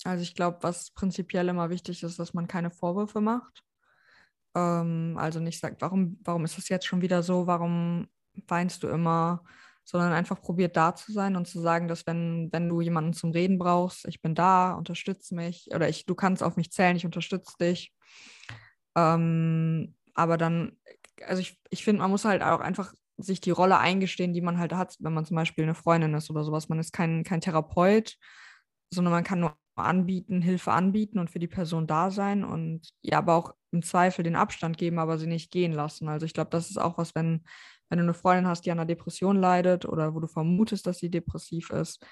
[0.05, 3.65] Also ich glaube, was prinzipiell immer wichtig ist, dass man keine Vorwürfe macht.
[4.55, 8.09] Ähm, also nicht sagt, warum, warum ist das jetzt schon wieder so, warum
[8.49, 9.45] weinst du immer,
[9.87, 13.31] sondern einfach probiert da zu sein und zu sagen, dass wenn, wenn du jemanden zum
[13.31, 17.07] Reden brauchst, ich bin da, unterstütze mich oder ich, du kannst auf mich zählen, ich
[17.07, 17.95] unterstütze dich.
[18.97, 20.77] Ähm, aber dann,
[21.25, 24.59] also ich, ich finde, man muss halt auch einfach sich die Rolle eingestehen, die man
[24.59, 26.69] halt hat, wenn man zum Beispiel eine Freundin ist oder sowas.
[26.69, 28.17] Man ist kein, kein Therapeut,
[28.91, 33.19] sondern man kann nur anbieten, Hilfe anbieten und für die Person da sein und ja,
[33.19, 36.09] aber auch im Zweifel den Abstand geben, aber sie nicht gehen lassen.
[36.09, 37.45] Also ich glaube, das ist auch was, wenn,
[37.89, 40.99] wenn du eine Freundin hast, die an einer Depression leidet oder wo du vermutest, dass
[40.99, 42.05] sie depressiv ist.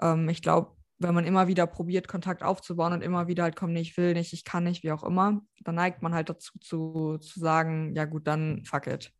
[0.00, 3.72] Ähm, ich glaube, wenn man immer wieder probiert, Kontakt aufzubauen und immer wieder halt, komm,
[3.72, 6.58] nee, ich will nicht, ich kann nicht, wie auch immer, dann neigt man halt dazu
[6.60, 9.12] zu, zu sagen, ja gut, dann fuck it.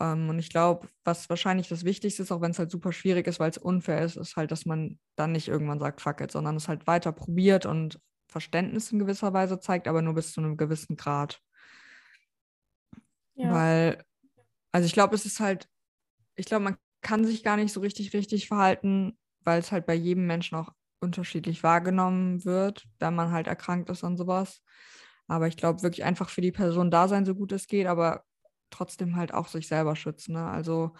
[0.00, 3.26] Ähm, und ich glaube, was wahrscheinlich das Wichtigste ist, auch wenn es halt super schwierig
[3.26, 6.30] ist, weil es unfair ist, ist halt, dass man dann nicht irgendwann sagt, fuck it,
[6.30, 10.40] sondern es halt weiter probiert und Verständnis in gewisser Weise zeigt, aber nur bis zu
[10.40, 11.40] einem gewissen Grad.
[13.34, 13.52] Ja.
[13.52, 14.04] Weil,
[14.72, 15.68] also ich glaube, es ist halt,
[16.36, 19.94] ich glaube, man kann sich gar nicht so richtig richtig verhalten, weil es halt bei
[19.94, 24.62] jedem Menschen auch unterschiedlich wahrgenommen wird, wenn man halt erkrankt ist und sowas.
[25.28, 28.24] Aber ich glaube, wirklich einfach für die Person da sein, so gut es geht, aber
[28.74, 30.34] trotzdem halt auch sich selber schützen.
[30.34, 30.44] Ne?
[30.44, 30.94] Also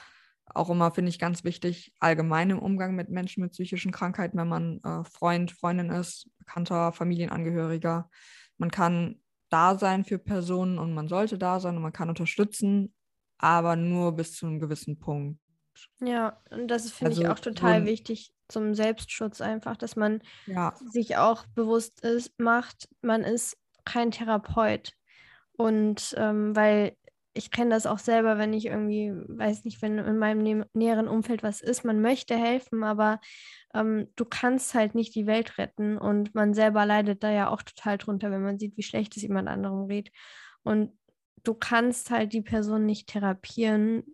[0.46, 4.48] auch immer finde ich ganz wichtig, allgemein im Umgang mit Menschen mit psychischen Krankheiten, wenn
[4.48, 8.10] man äh, Freund, Freundin ist, bekannter Familienangehöriger.
[8.58, 12.92] Man kann da sein für Personen und man sollte da sein und man kann unterstützen,
[13.38, 15.40] aber nur bis zu einem gewissen Punkt.
[16.00, 20.20] Ja, und das finde also, ich auch total so wichtig zum Selbstschutz einfach, dass man
[20.46, 20.74] ja.
[20.92, 24.92] sich auch bewusst ist, macht, man ist kein Therapeut.
[25.56, 26.96] Und ähm, weil
[27.34, 31.42] ich kenne das auch selber, wenn ich irgendwie, weiß nicht, wenn in meinem näheren Umfeld
[31.42, 33.20] was ist, man möchte helfen, aber
[33.74, 37.62] ähm, du kannst halt nicht die Welt retten und man selber leidet da ja auch
[37.62, 40.12] total drunter, wenn man sieht, wie schlecht es jemand anderem geht.
[40.62, 40.92] Und
[41.42, 44.04] du kannst halt die Person nicht therapieren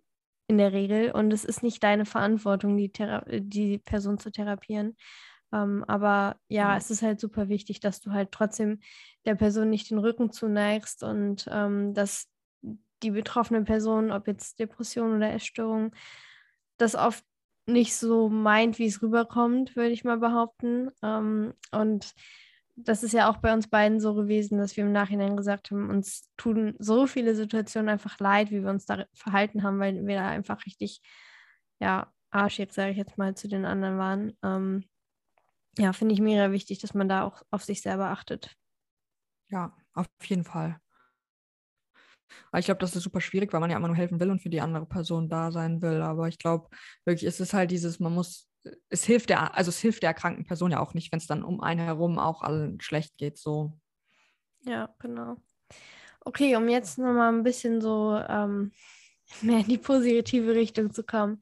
[0.47, 4.97] in der Regel und es ist nicht deine Verantwortung, die, Thera die Person zu therapieren.
[5.53, 8.79] Ähm, aber ja, es ist halt super wichtig, dass du halt trotzdem
[9.25, 12.30] der Person nicht den Rücken zuneigst und ähm, dass
[13.03, 15.93] die betroffene Person, ob jetzt Depression oder Essstörung,
[16.77, 17.23] das oft
[17.67, 20.89] nicht so meint, wie es rüberkommt, würde ich mal behaupten.
[21.03, 22.13] Ähm, und
[22.75, 25.89] das ist ja auch bei uns beiden so gewesen, dass wir im Nachhinein gesagt haben,
[25.89, 30.15] uns tun so viele Situationen einfach leid, wie wir uns da verhalten haben, weil wir
[30.15, 31.01] da einfach richtig,
[31.79, 34.37] ja, arschig, sage ich jetzt mal, zu den anderen waren.
[34.43, 34.85] Ähm,
[35.77, 38.55] ja, finde ich mega wichtig, dass man da auch auf sich selber achtet.
[39.49, 40.79] Ja, auf jeden Fall.
[42.57, 44.49] Ich glaube, das ist super schwierig, weil man ja immer nur helfen will und für
[44.49, 46.01] die andere Person da sein will.
[46.01, 46.69] Aber ich glaube,
[47.05, 48.49] wirklich ist es halt dieses, man muss,
[48.89, 51.43] es hilft der, also es hilft der erkrankten Person ja auch nicht, wenn es dann
[51.43, 53.37] um einen herum auch allen schlecht geht.
[53.37, 53.77] So.
[54.63, 55.37] Ja, genau.
[56.23, 58.71] Okay, um jetzt nochmal ein bisschen so ähm,
[59.41, 61.39] mehr in die positive Richtung zu kommen,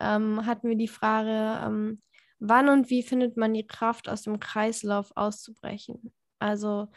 [0.00, 2.02] ähm, hatten wir die Frage, ähm,
[2.38, 6.12] wann und wie findet man die Kraft, aus dem Kreislauf auszubrechen?
[6.38, 6.88] Also,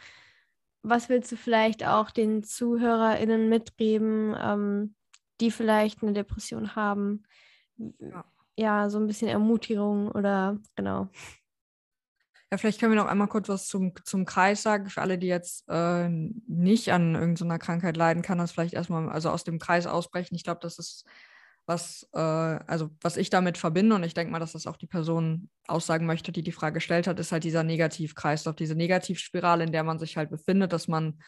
[0.82, 4.94] was willst du vielleicht auch den ZuhörerInnen mitgeben, ähm,
[5.40, 7.24] die vielleicht eine Depression haben?
[7.76, 8.24] Ja.
[8.56, 11.08] ja, so ein bisschen Ermutigung oder genau.
[12.52, 14.90] Ja, vielleicht können wir noch einmal kurz was zum, zum Kreis sagen.
[14.90, 19.30] Für alle, die jetzt äh, nicht an irgendeiner Krankheit leiden, kann das vielleicht erstmal also
[19.30, 20.34] aus dem Kreis ausbrechen.
[20.34, 21.06] Ich glaube, das ist
[21.70, 24.88] was, äh, also was ich damit verbinde, und ich denke mal, dass das auch die
[24.88, 29.72] Person aussagen möchte, die die Frage gestellt hat, ist halt dieser Negativkreislauf, diese Negativspirale, in
[29.72, 31.22] der man sich halt befindet, dass man,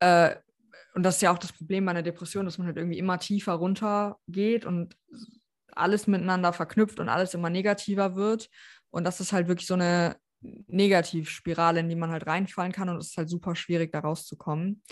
[0.00, 0.34] äh,
[0.94, 3.18] und das ist ja auch das Problem bei einer Depression, dass man halt irgendwie immer
[3.18, 4.96] tiefer runter geht und
[5.72, 8.48] alles miteinander verknüpft und alles immer negativer wird.
[8.88, 12.96] Und das ist halt wirklich so eine Negativspirale, in die man halt reinfallen kann und
[12.96, 14.82] es ist halt super schwierig, da rauszukommen.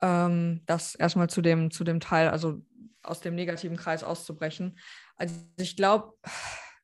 [0.00, 2.62] Ähm, das erstmal zu dem, zu dem Teil, also
[3.02, 4.78] aus dem negativen Kreis auszubrechen.
[5.16, 6.14] Also ich glaube,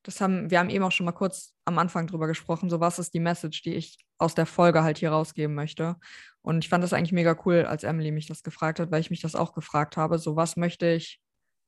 [0.02, 2.98] das haben, wir haben eben auch schon mal kurz am Anfang drüber gesprochen, so was
[2.98, 5.96] ist die Message, die ich aus der Folge halt hier rausgeben möchte.
[6.42, 9.10] Und ich fand das eigentlich mega cool, als Emily mich das gefragt hat, weil ich
[9.10, 11.20] mich das auch gefragt habe, so was möchte ich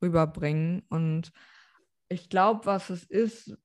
[0.02, 0.82] rüberbringen.
[0.88, 1.30] Und
[2.08, 3.56] ich glaube, was es ist,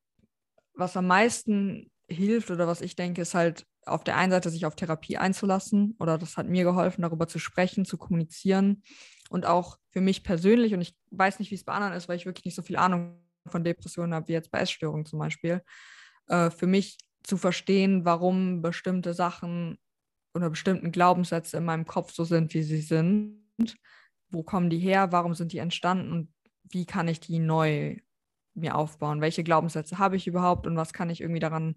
[0.74, 4.66] was am meisten hilft oder was ich denke, ist halt auf der einen Seite sich
[4.66, 8.84] auf Therapie einzulassen oder das hat mir geholfen, darüber zu sprechen, zu kommunizieren
[9.30, 12.18] und auch für mich persönlich, und ich weiß nicht, wie es bei anderen ist, weil
[12.18, 15.62] ich wirklich nicht so viel Ahnung von Depressionen habe, wie jetzt bei Essstörungen zum Beispiel,
[16.28, 19.78] äh, für mich zu verstehen, warum bestimmte Sachen
[20.34, 23.42] oder bestimmten Glaubenssätze in meinem Kopf so sind, wie sie sind.
[24.30, 25.12] Wo kommen die her?
[25.12, 26.12] Warum sind die entstanden?
[26.12, 27.98] Und wie kann ich die neu
[28.54, 29.22] mir aufbauen?
[29.22, 31.76] Welche Glaubenssätze habe ich überhaupt und was kann ich irgendwie daran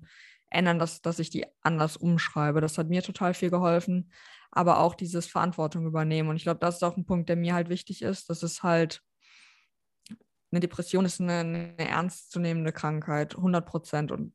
[0.51, 2.61] ändern, dass, dass ich die anders umschreibe?
[2.61, 4.11] Das hat mir total viel geholfen
[4.51, 6.29] aber auch dieses Verantwortung übernehmen.
[6.29, 8.31] Und ich glaube, das ist auch ein Punkt, der mir halt wichtig ist.
[8.31, 9.03] Das ist halt,
[10.51, 14.13] eine Depression ist eine, eine ernstzunehmende Krankheit, 100 Prozent.
[14.13, 14.35] Und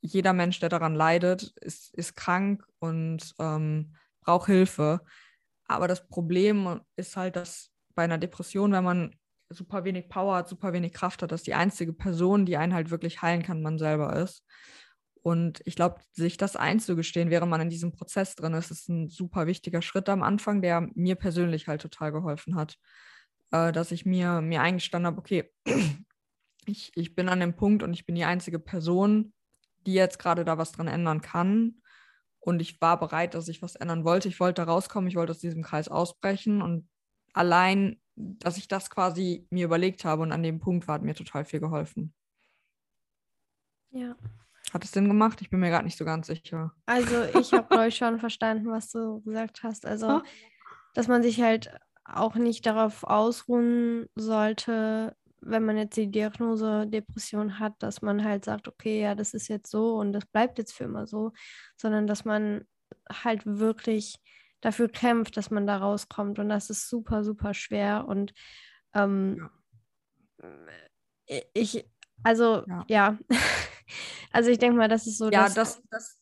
[0.00, 5.02] jeder Mensch, der daran leidet, ist, ist krank und ähm, braucht Hilfe.
[5.66, 9.14] Aber das Problem ist halt, dass bei einer Depression, wenn man
[9.50, 12.90] super wenig Power hat, super wenig Kraft hat, dass die einzige Person, die einen halt
[12.90, 14.44] wirklich heilen kann, man selber ist.
[15.22, 19.10] Und ich glaube, sich das einzugestehen, während man in diesem Prozess drin ist, ist ein
[19.10, 22.78] super wichtiger Schritt am Anfang, der mir persönlich halt total geholfen hat.
[23.50, 25.52] Äh, dass ich mir, mir eingestanden habe, okay,
[26.66, 29.32] ich, ich bin an dem Punkt und ich bin die einzige Person,
[29.86, 31.82] die jetzt gerade da was dran ändern kann.
[32.38, 34.28] Und ich war bereit, dass ich was ändern wollte.
[34.28, 36.62] Ich wollte da rauskommen, ich wollte aus diesem Kreis ausbrechen.
[36.62, 36.88] Und
[37.34, 41.14] allein, dass ich das quasi mir überlegt habe und an dem Punkt war, hat mir
[41.14, 42.14] total viel geholfen.
[43.90, 44.16] Ja,
[44.74, 45.40] hat es Sinn gemacht?
[45.40, 46.72] Ich bin mir gerade nicht so ganz sicher.
[46.86, 49.86] Also ich habe, glaube ich, schon verstanden, was du gesagt hast.
[49.86, 50.22] Also,
[50.94, 51.70] dass man sich halt
[52.04, 58.44] auch nicht darauf ausruhen sollte, wenn man jetzt die Diagnose Depression hat, dass man halt
[58.44, 61.32] sagt, okay, ja, das ist jetzt so und das bleibt jetzt für immer so,
[61.76, 62.64] sondern dass man
[63.10, 64.16] halt wirklich
[64.60, 66.38] dafür kämpft, dass man da rauskommt.
[66.38, 68.06] Und das ist super, super schwer.
[68.06, 68.34] Und
[68.94, 69.50] ähm,
[70.38, 71.40] ja.
[71.54, 71.86] ich,
[72.22, 73.18] also ja, ja.
[74.32, 75.30] Also ich denke mal, das ist so.
[75.30, 76.20] Ja, das, das,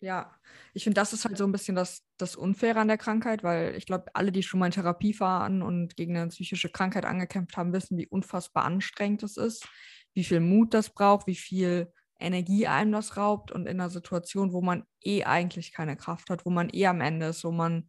[0.00, 0.30] ja,
[0.74, 3.74] ich finde, das ist halt so ein bisschen das, das Unfaire an der Krankheit, weil
[3.74, 7.56] ich glaube, alle, die schon mal in Therapie waren und gegen eine psychische Krankheit angekämpft
[7.56, 9.66] haben, wissen, wie unfassbar anstrengend es ist,
[10.12, 14.52] wie viel Mut das braucht, wie viel Energie einem das raubt und in einer Situation,
[14.52, 17.88] wo man eh eigentlich keine Kraft hat, wo man eh am Ende ist, wo man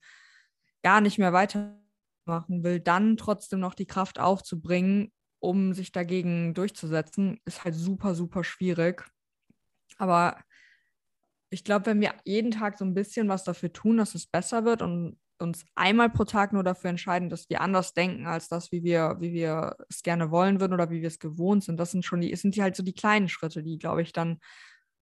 [0.83, 5.11] gar nicht mehr weitermachen will, dann trotzdem noch die Kraft aufzubringen,
[5.45, 9.03] um sich dagegen durchzusetzen, ist halt super, super schwierig.
[9.97, 10.37] Aber
[11.49, 14.65] ich glaube, wenn wir jeden Tag so ein bisschen was dafür tun, dass es besser
[14.65, 18.71] wird und uns einmal pro Tag nur dafür entscheiden, dass wir anders denken als das,
[18.71, 21.91] wie wir, wie wir es gerne wollen würden oder wie wir es gewohnt sind, das
[21.91, 24.39] sind schon die, sind die halt so die kleinen Schritte, die, glaube ich, dann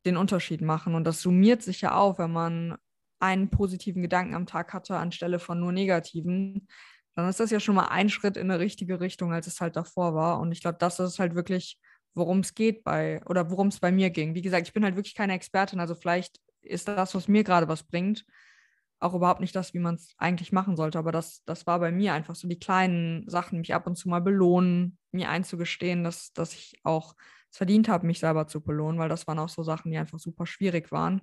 [0.06, 0.96] den Unterschied machen.
[0.96, 2.78] Und das summiert sich ja auf, wenn man
[3.20, 6.68] einen positiven Gedanken am Tag hatte, anstelle von nur negativen,
[7.16, 9.76] dann ist das ja schon mal ein Schritt in eine richtige Richtung, als es halt
[9.76, 10.40] davor war.
[10.40, 11.80] Und ich glaube, das ist halt wirklich
[12.16, 14.36] worum es geht bei oder worum es bei mir ging.
[14.36, 17.68] Wie gesagt, ich bin halt wirklich keine Expertin, also vielleicht ist das, was mir gerade
[17.68, 18.26] was bringt,
[19.00, 20.98] auch überhaupt nicht das, wie man es eigentlich machen sollte.
[20.98, 24.08] Aber das, das war bei mir einfach so die kleinen Sachen, mich ab und zu
[24.08, 27.16] mal belohnen, mir einzugestehen, dass, dass ich auch
[27.52, 30.20] es verdient habe, mich selber zu belohnen, weil das waren auch so Sachen, die einfach
[30.20, 31.22] super schwierig waren.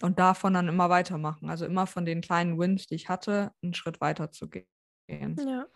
[0.00, 1.50] Und davon dann immer weitermachen.
[1.50, 4.68] Also immer von den kleinen Wins, die ich hatte, einen Schritt weiter zu gehen.
[5.08, 5.66] Ja.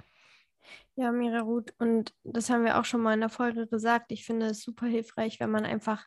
[0.94, 4.12] Ja, Mira Ruth, und das haben wir auch schon mal in der Folge gesagt.
[4.12, 6.06] Ich finde es super hilfreich, wenn man einfach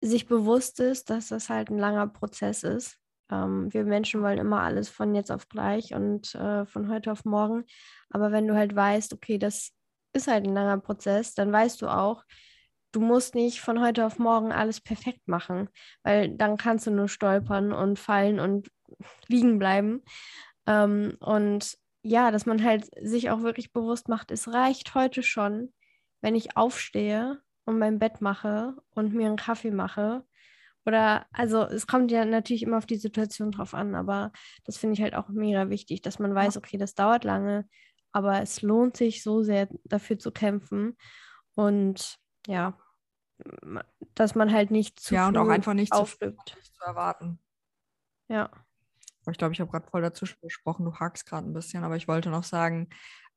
[0.00, 2.96] sich bewusst ist, dass das halt ein langer Prozess ist.
[3.30, 7.24] Ähm, wir Menschen wollen immer alles von jetzt auf gleich und äh, von heute auf
[7.24, 7.64] morgen.
[8.08, 9.72] Aber wenn du halt weißt, okay, das
[10.14, 12.24] ist halt ein langer Prozess, dann weißt du auch,
[12.92, 15.68] du musst nicht von heute auf morgen alles perfekt machen,
[16.02, 18.68] weil dann kannst du nur stolpern und fallen und
[19.28, 20.02] liegen bleiben.
[20.66, 25.72] Ähm, und ja, dass man halt sich auch wirklich bewusst macht, es reicht heute schon,
[26.20, 30.24] wenn ich aufstehe und mein Bett mache und mir einen Kaffee mache.
[30.86, 34.32] Oder, also es kommt ja natürlich immer auf die Situation drauf an, aber
[34.64, 37.68] das finde ich halt auch mega wichtig, dass man weiß, okay, das dauert lange,
[38.12, 40.96] aber es lohnt sich so sehr dafür zu kämpfen.
[41.54, 42.78] Und ja,
[44.14, 46.56] dass man halt nicht zu Ja, und auch einfach nicht auflübt.
[46.62, 47.38] Zu, zu erwarten.
[48.28, 48.50] Ja.
[49.30, 52.08] Ich glaube, ich habe gerade voll dazwischen gesprochen, du hakst gerade ein bisschen, aber ich
[52.08, 52.88] wollte noch sagen,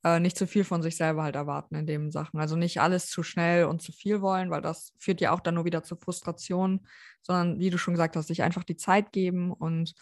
[0.04, 2.40] äh, nicht zu viel von sich selber halt erwarten in den Sachen.
[2.40, 5.56] Also nicht alles zu schnell und zu viel wollen, weil das führt ja auch dann
[5.56, 6.86] nur wieder zur Frustration,
[7.22, 9.94] sondern wie du schon gesagt hast, sich einfach die Zeit geben und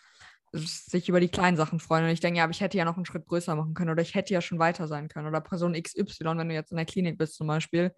[0.54, 2.06] sich über die kleinen Sachen freuen.
[2.06, 4.02] Und ich denke, ja, aber ich hätte ja noch einen Schritt größer machen können oder
[4.02, 5.28] ich hätte ja schon weiter sein können.
[5.28, 7.94] Oder Person XY, wenn du jetzt in der Klinik bist zum Beispiel,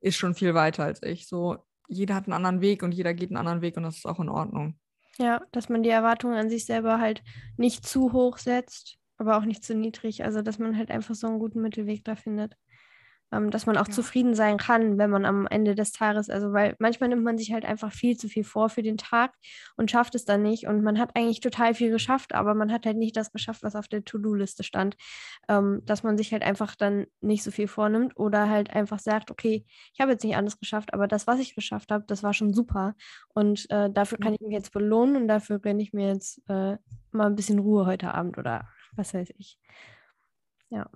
[0.00, 1.26] ist schon viel weiter als ich.
[1.28, 4.06] So, jeder hat einen anderen Weg und jeder geht einen anderen Weg und das ist
[4.06, 4.78] auch in Ordnung.
[5.18, 7.22] Ja, dass man die Erwartungen an sich selber halt
[7.56, 10.24] nicht zu hoch setzt, aber auch nicht zu niedrig.
[10.24, 12.54] Also, dass man halt einfach so einen guten Mittelweg da findet
[13.32, 13.92] ähm, dass man auch ja.
[13.92, 17.52] zufrieden sein kann, wenn man am Ende des Tages, also weil manchmal nimmt man sich
[17.52, 19.34] halt einfach viel zu viel vor für den Tag
[19.76, 22.86] und schafft es dann nicht und man hat eigentlich total viel geschafft, aber man hat
[22.86, 24.96] halt nicht das geschafft, was auf der To-Do-Liste stand,
[25.48, 29.30] ähm, dass man sich halt einfach dann nicht so viel vornimmt oder halt einfach sagt,
[29.30, 32.32] okay, ich habe jetzt nicht alles geschafft, aber das, was ich geschafft habe, das war
[32.32, 32.94] schon super
[33.34, 36.76] und äh, dafür kann ich mich jetzt belohnen und dafür gönne ich mir jetzt äh,
[37.10, 39.58] mal ein bisschen Ruhe heute Abend oder was weiß ich.
[40.70, 40.88] Ja.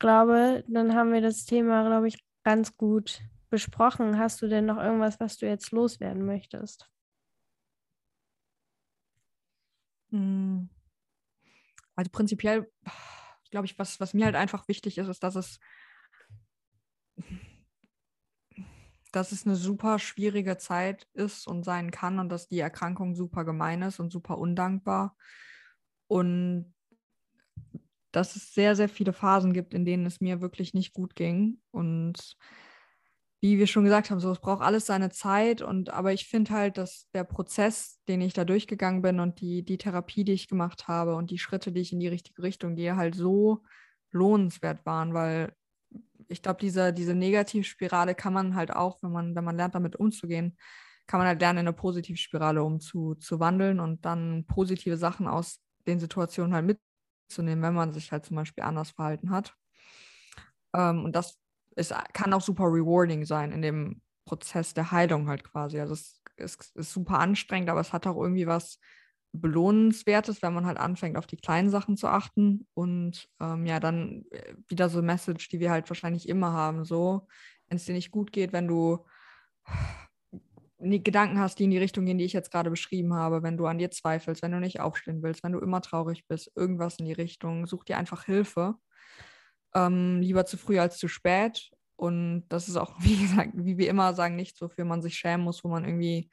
[0.00, 4.18] Glaube, dann haben wir das Thema, glaube ich, ganz gut besprochen.
[4.18, 6.90] Hast du denn noch irgendwas, was du jetzt loswerden möchtest?
[10.10, 10.68] Hm.
[11.94, 12.72] Also prinzipiell,
[13.50, 15.60] glaube ich, was, was mir halt einfach wichtig ist, ist, dass es,
[19.12, 23.44] dass es eine super schwierige Zeit ist und sein kann und dass die Erkrankung super
[23.44, 25.14] gemein ist und super undankbar.
[26.06, 26.72] Und
[28.12, 31.60] dass es sehr, sehr viele Phasen gibt, in denen es mir wirklich nicht gut ging.
[31.70, 32.36] Und
[33.40, 35.62] wie wir schon gesagt haben, so es braucht alles seine Zeit.
[35.62, 39.64] Und aber ich finde halt, dass der Prozess, den ich da durchgegangen bin und die,
[39.64, 42.74] die Therapie, die ich gemacht habe und die Schritte, die ich in die richtige Richtung
[42.74, 43.62] gehe, halt so
[44.12, 45.54] lohnenswert waren, weil
[46.28, 49.96] ich glaube, diese, diese Negativspirale kann man halt auch, wenn man, wenn man lernt, damit
[49.96, 50.56] umzugehen,
[51.06, 56.54] kann man halt lernen, in eine Positivspirale umzuwandeln und dann positive Sachen aus den Situationen
[56.54, 56.66] halt
[57.30, 59.54] zu nehmen, wenn man sich halt zum Beispiel anders verhalten hat.
[60.74, 61.38] Ähm, und das
[61.76, 65.80] ist, kann auch super rewarding sein in dem Prozess der Heilung halt quasi.
[65.80, 68.78] Also es ist, ist super anstrengend, aber es hat auch irgendwie was
[69.32, 72.66] Belohnenswertes, wenn man halt anfängt, auf die kleinen Sachen zu achten.
[72.74, 76.84] Und ähm, ja, dann äh, wieder so eine Message, die wir halt wahrscheinlich immer haben,
[76.84, 77.28] so,
[77.68, 79.04] wenn es dir nicht gut geht, wenn du
[80.80, 83.66] Gedanken hast, die in die Richtung gehen, die ich jetzt gerade beschrieben habe, wenn du
[83.66, 87.06] an dir zweifelst, wenn du nicht aufstehen willst, wenn du immer traurig bist, irgendwas in
[87.06, 88.74] die Richtung, such dir einfach Hilfe.
[89.74, 91.70] Ähm, lieber zu früh als zu spät.
[91.96, 95.44] Und das ist auch, wie gesagt, wie wir immer sagen, nichts, wofür man sich schämen
[95.44, 96.30] muss, wo man irgendwie,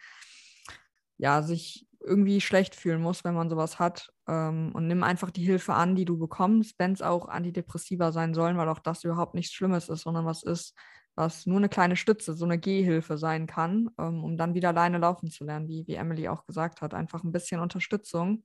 [1.17, 4.11] ja, sich irgendwie schlecht fühlen muss, wenn man sowas hat.
[4.27, 8.33] Ähm, und nimm einfach die Hilfe an, die du bekommst, wenn es auch Antidepressiva sein
[8.33, 10.73] sollen, weil auch das überhaupt nichts Schlimmes ist, sondern was ist,
[11.17, 14.99] was nur eine kleine Stütze, so eine Gehhilfe sein kann, ähm, um dann wieder alleine
[14.99, 16.93] laufen zu lernen, wie, wie Emily auch gesagt hat.
[16.93, 18.43] Einfach ein bisschen Unterstützung.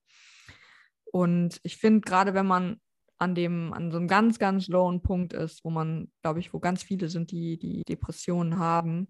[1.05, 2.81] Und ich finde, gerade wenn man
[3.19, 6.61] an dem, an so einem ganz, ganz lowen Punkt ist, wo man, glaube ich, wo
[6.61, 9.09] ganz viele sind, die, die Depressionen haben,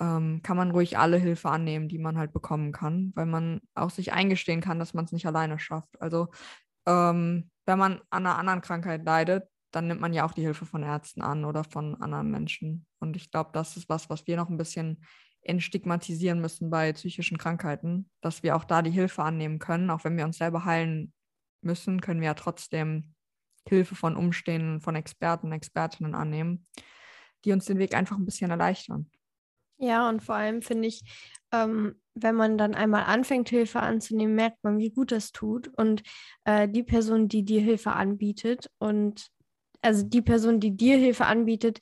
[0.00, 3.90] ähm, kann man ruhig alle Hilfe annehmen, die man halt bekommen kann, weil man auch
[3.90, 6.00] sich eingestehen kann, dass man es nicht alleine schafft.
[6.00, 6.28] Also
[6.86, 9.44] ähm, wenn man an einer anderen Krankheit leidet,
[9.76, 12.86] dann nimmt man ja auch die Hilfe von Ärzten an oder von anderen Menschen.
[12.98, 15.04] Und ich glaube, das ist was, was wir noch ein bisschen
[15.42, 19.90] entstigmatisieren müssen bei psychischen Krankheiten, dass wir auch da die Hilfe annehmen können.
[19.90, 21.12] Auch wenn wir uns selber heilen
[21.60, 23.14] müssen, können wir ja trotzdem
[23.68, 26.66] Hilfe von Umstehenden, von Experten, Expertinnen annehmen,
[27.44, 29.10] die uns den Weg einfach ein bisschen erleichtern.
[29.78, 31.02] Ja, und vor allem finde ich,
[31.52, 35.68] ähm, wenn man dann einmal anfängt, Hilfe anzunehmen, merkt man, wie gut das tut.
[35.76, 36.02] Und
[36.44, 39.30] äh, die Person, die dir Hilfe anbietet und
[39.82, 41.80] also die Person, die dir Hilfe anbietet,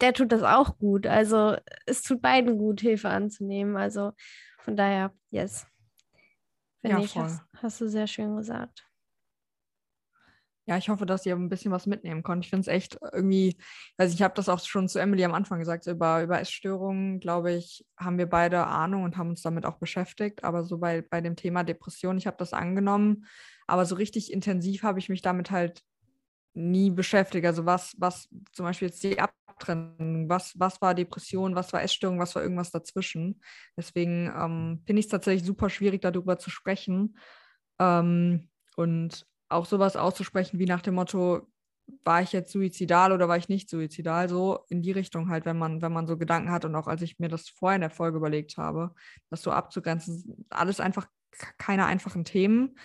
[0.00, 1.06] der tut das auch gut.
[1.06, 3.76] Also es tut beiden gut, Hilfe anzunehmen.
[3.76, 4.12] Also
[4.58, 5.66] von daher, yes.
[6.80, 8.84] Finde Ja, ich, hast, hast du sehr schön gesagt.
[10.66, 12.44] Ja, ich hoffe, dass ihr ein bisschen was mitnehmen könnt.
[12.44, 13.56] Ich finde es echt irgendwie,
[13.96, 17.20] also ich habe das auch schon zu Emily am Anfang gesagt, so über, über Essstörungen,
[17.20, 20.44] glaube ich, haben wir beide Ahnung und haben uns damit auch beschäftigt.
[20.44, 23.24] Aber so bei, bei dem Thema Depression, ich habe das angenommen,
[23.66, 25.80] aber so richtig intensiv habe ich mich damit halt
[26.58, 27.46] nie beschäftigt.
[27.46, 32.18] Also was, was zum Beispiel jetzt die Abtrennung, was, was war Depression, was war Essstörung,
[32.18, 33.40] was war irgendwas dazwischen.
[33.76, 37.16] Deswegen ähm, finde ich es tatsächlich super schwierig, darüber zu sprechen.
[37.78, 41.48] Ähm, und auch sowas auszusprechen wie nach dem Motto,
[42.04, 44.28] war ich jetzt suizidal oder war ich nicht suizidal?
[44.28, 47.02] So in die Richtung halt, wenn man, wenn man so Gedanken hat und auch als
[47.02, 48.94] ich mir das vorher in der Folge überlegt habe,
[49.30, 51.08] das so abzugrenzen, alles einfach
[51.56, 52.78] keine einfachen Themen.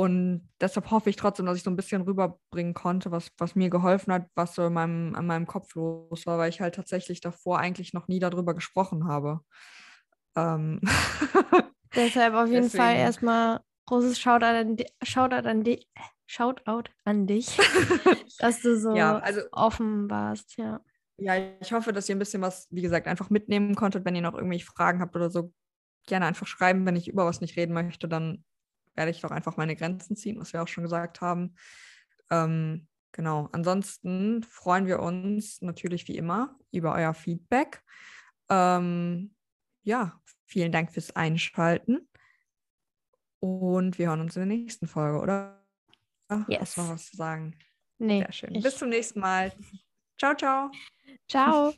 [0.00, 3.68] Und deshalb hoffe ich trotzdem, dass ich so ein bisschen rüberbringen konnte, was, was mir
[3.68, 7.20] geholfen hat, was so in meinem, in meinem Kopf los war, weil ich halt tatsächlich
[7.20, 9.40] davor eigentlich noch nie darüber gesprochen habe.
[10.36, 10.80] Ähm
[11.94, 13.04] Deshalb auf jeden Fall Deswegen.
[13.04, 15.86] erstmal großes Shoutout an, di Shoutout an, di
[16.26, 17.58] Shoutout an dich,
[18.38, 20.80] dass du so ja, also offen warst, ja.
[21.18, 24.06] Ja, ich hoffe, dass ihr ein bisschen was, wie gesagt, einfach mitnehmen konntet.
[24.06, 25.52] Wenn ihr noch irgendwelche Fragen habt oder so,
[26.06, 26.86] gerne einfach schreiben.
[26.86, 28.44] Wenn ich über was nicht reden möchte, dann
[28.94, 31.54] werde ich doch einfach meine Grenzen ziehen, was wir auch schon gesagt haben.
[32.30, 33.48] Ähm, genau.
[33.52, 37.82] Ansonsten freuen wir uns natürlich wie immer über euer Feedback.
[38.48, 39.34] Ähm,
[39.82, 42.08] ja, vielen Dank fürs Einschalten.
[43.40, 45.64] Und wir hören uns in der nächsten Folge, oder?
[46.46, 46.60] Yes.
[46.60, 47.58] Hast noch was zu sagen?
[47.98, 48.20] Nee.
[48.20, 48.54] Sehr schön.
[48.54, 49.52] ich- Bis zum nächsten Mal.
[50.18, 50.70] Ciao, ciao.
[51.28, 51.72] Ciao.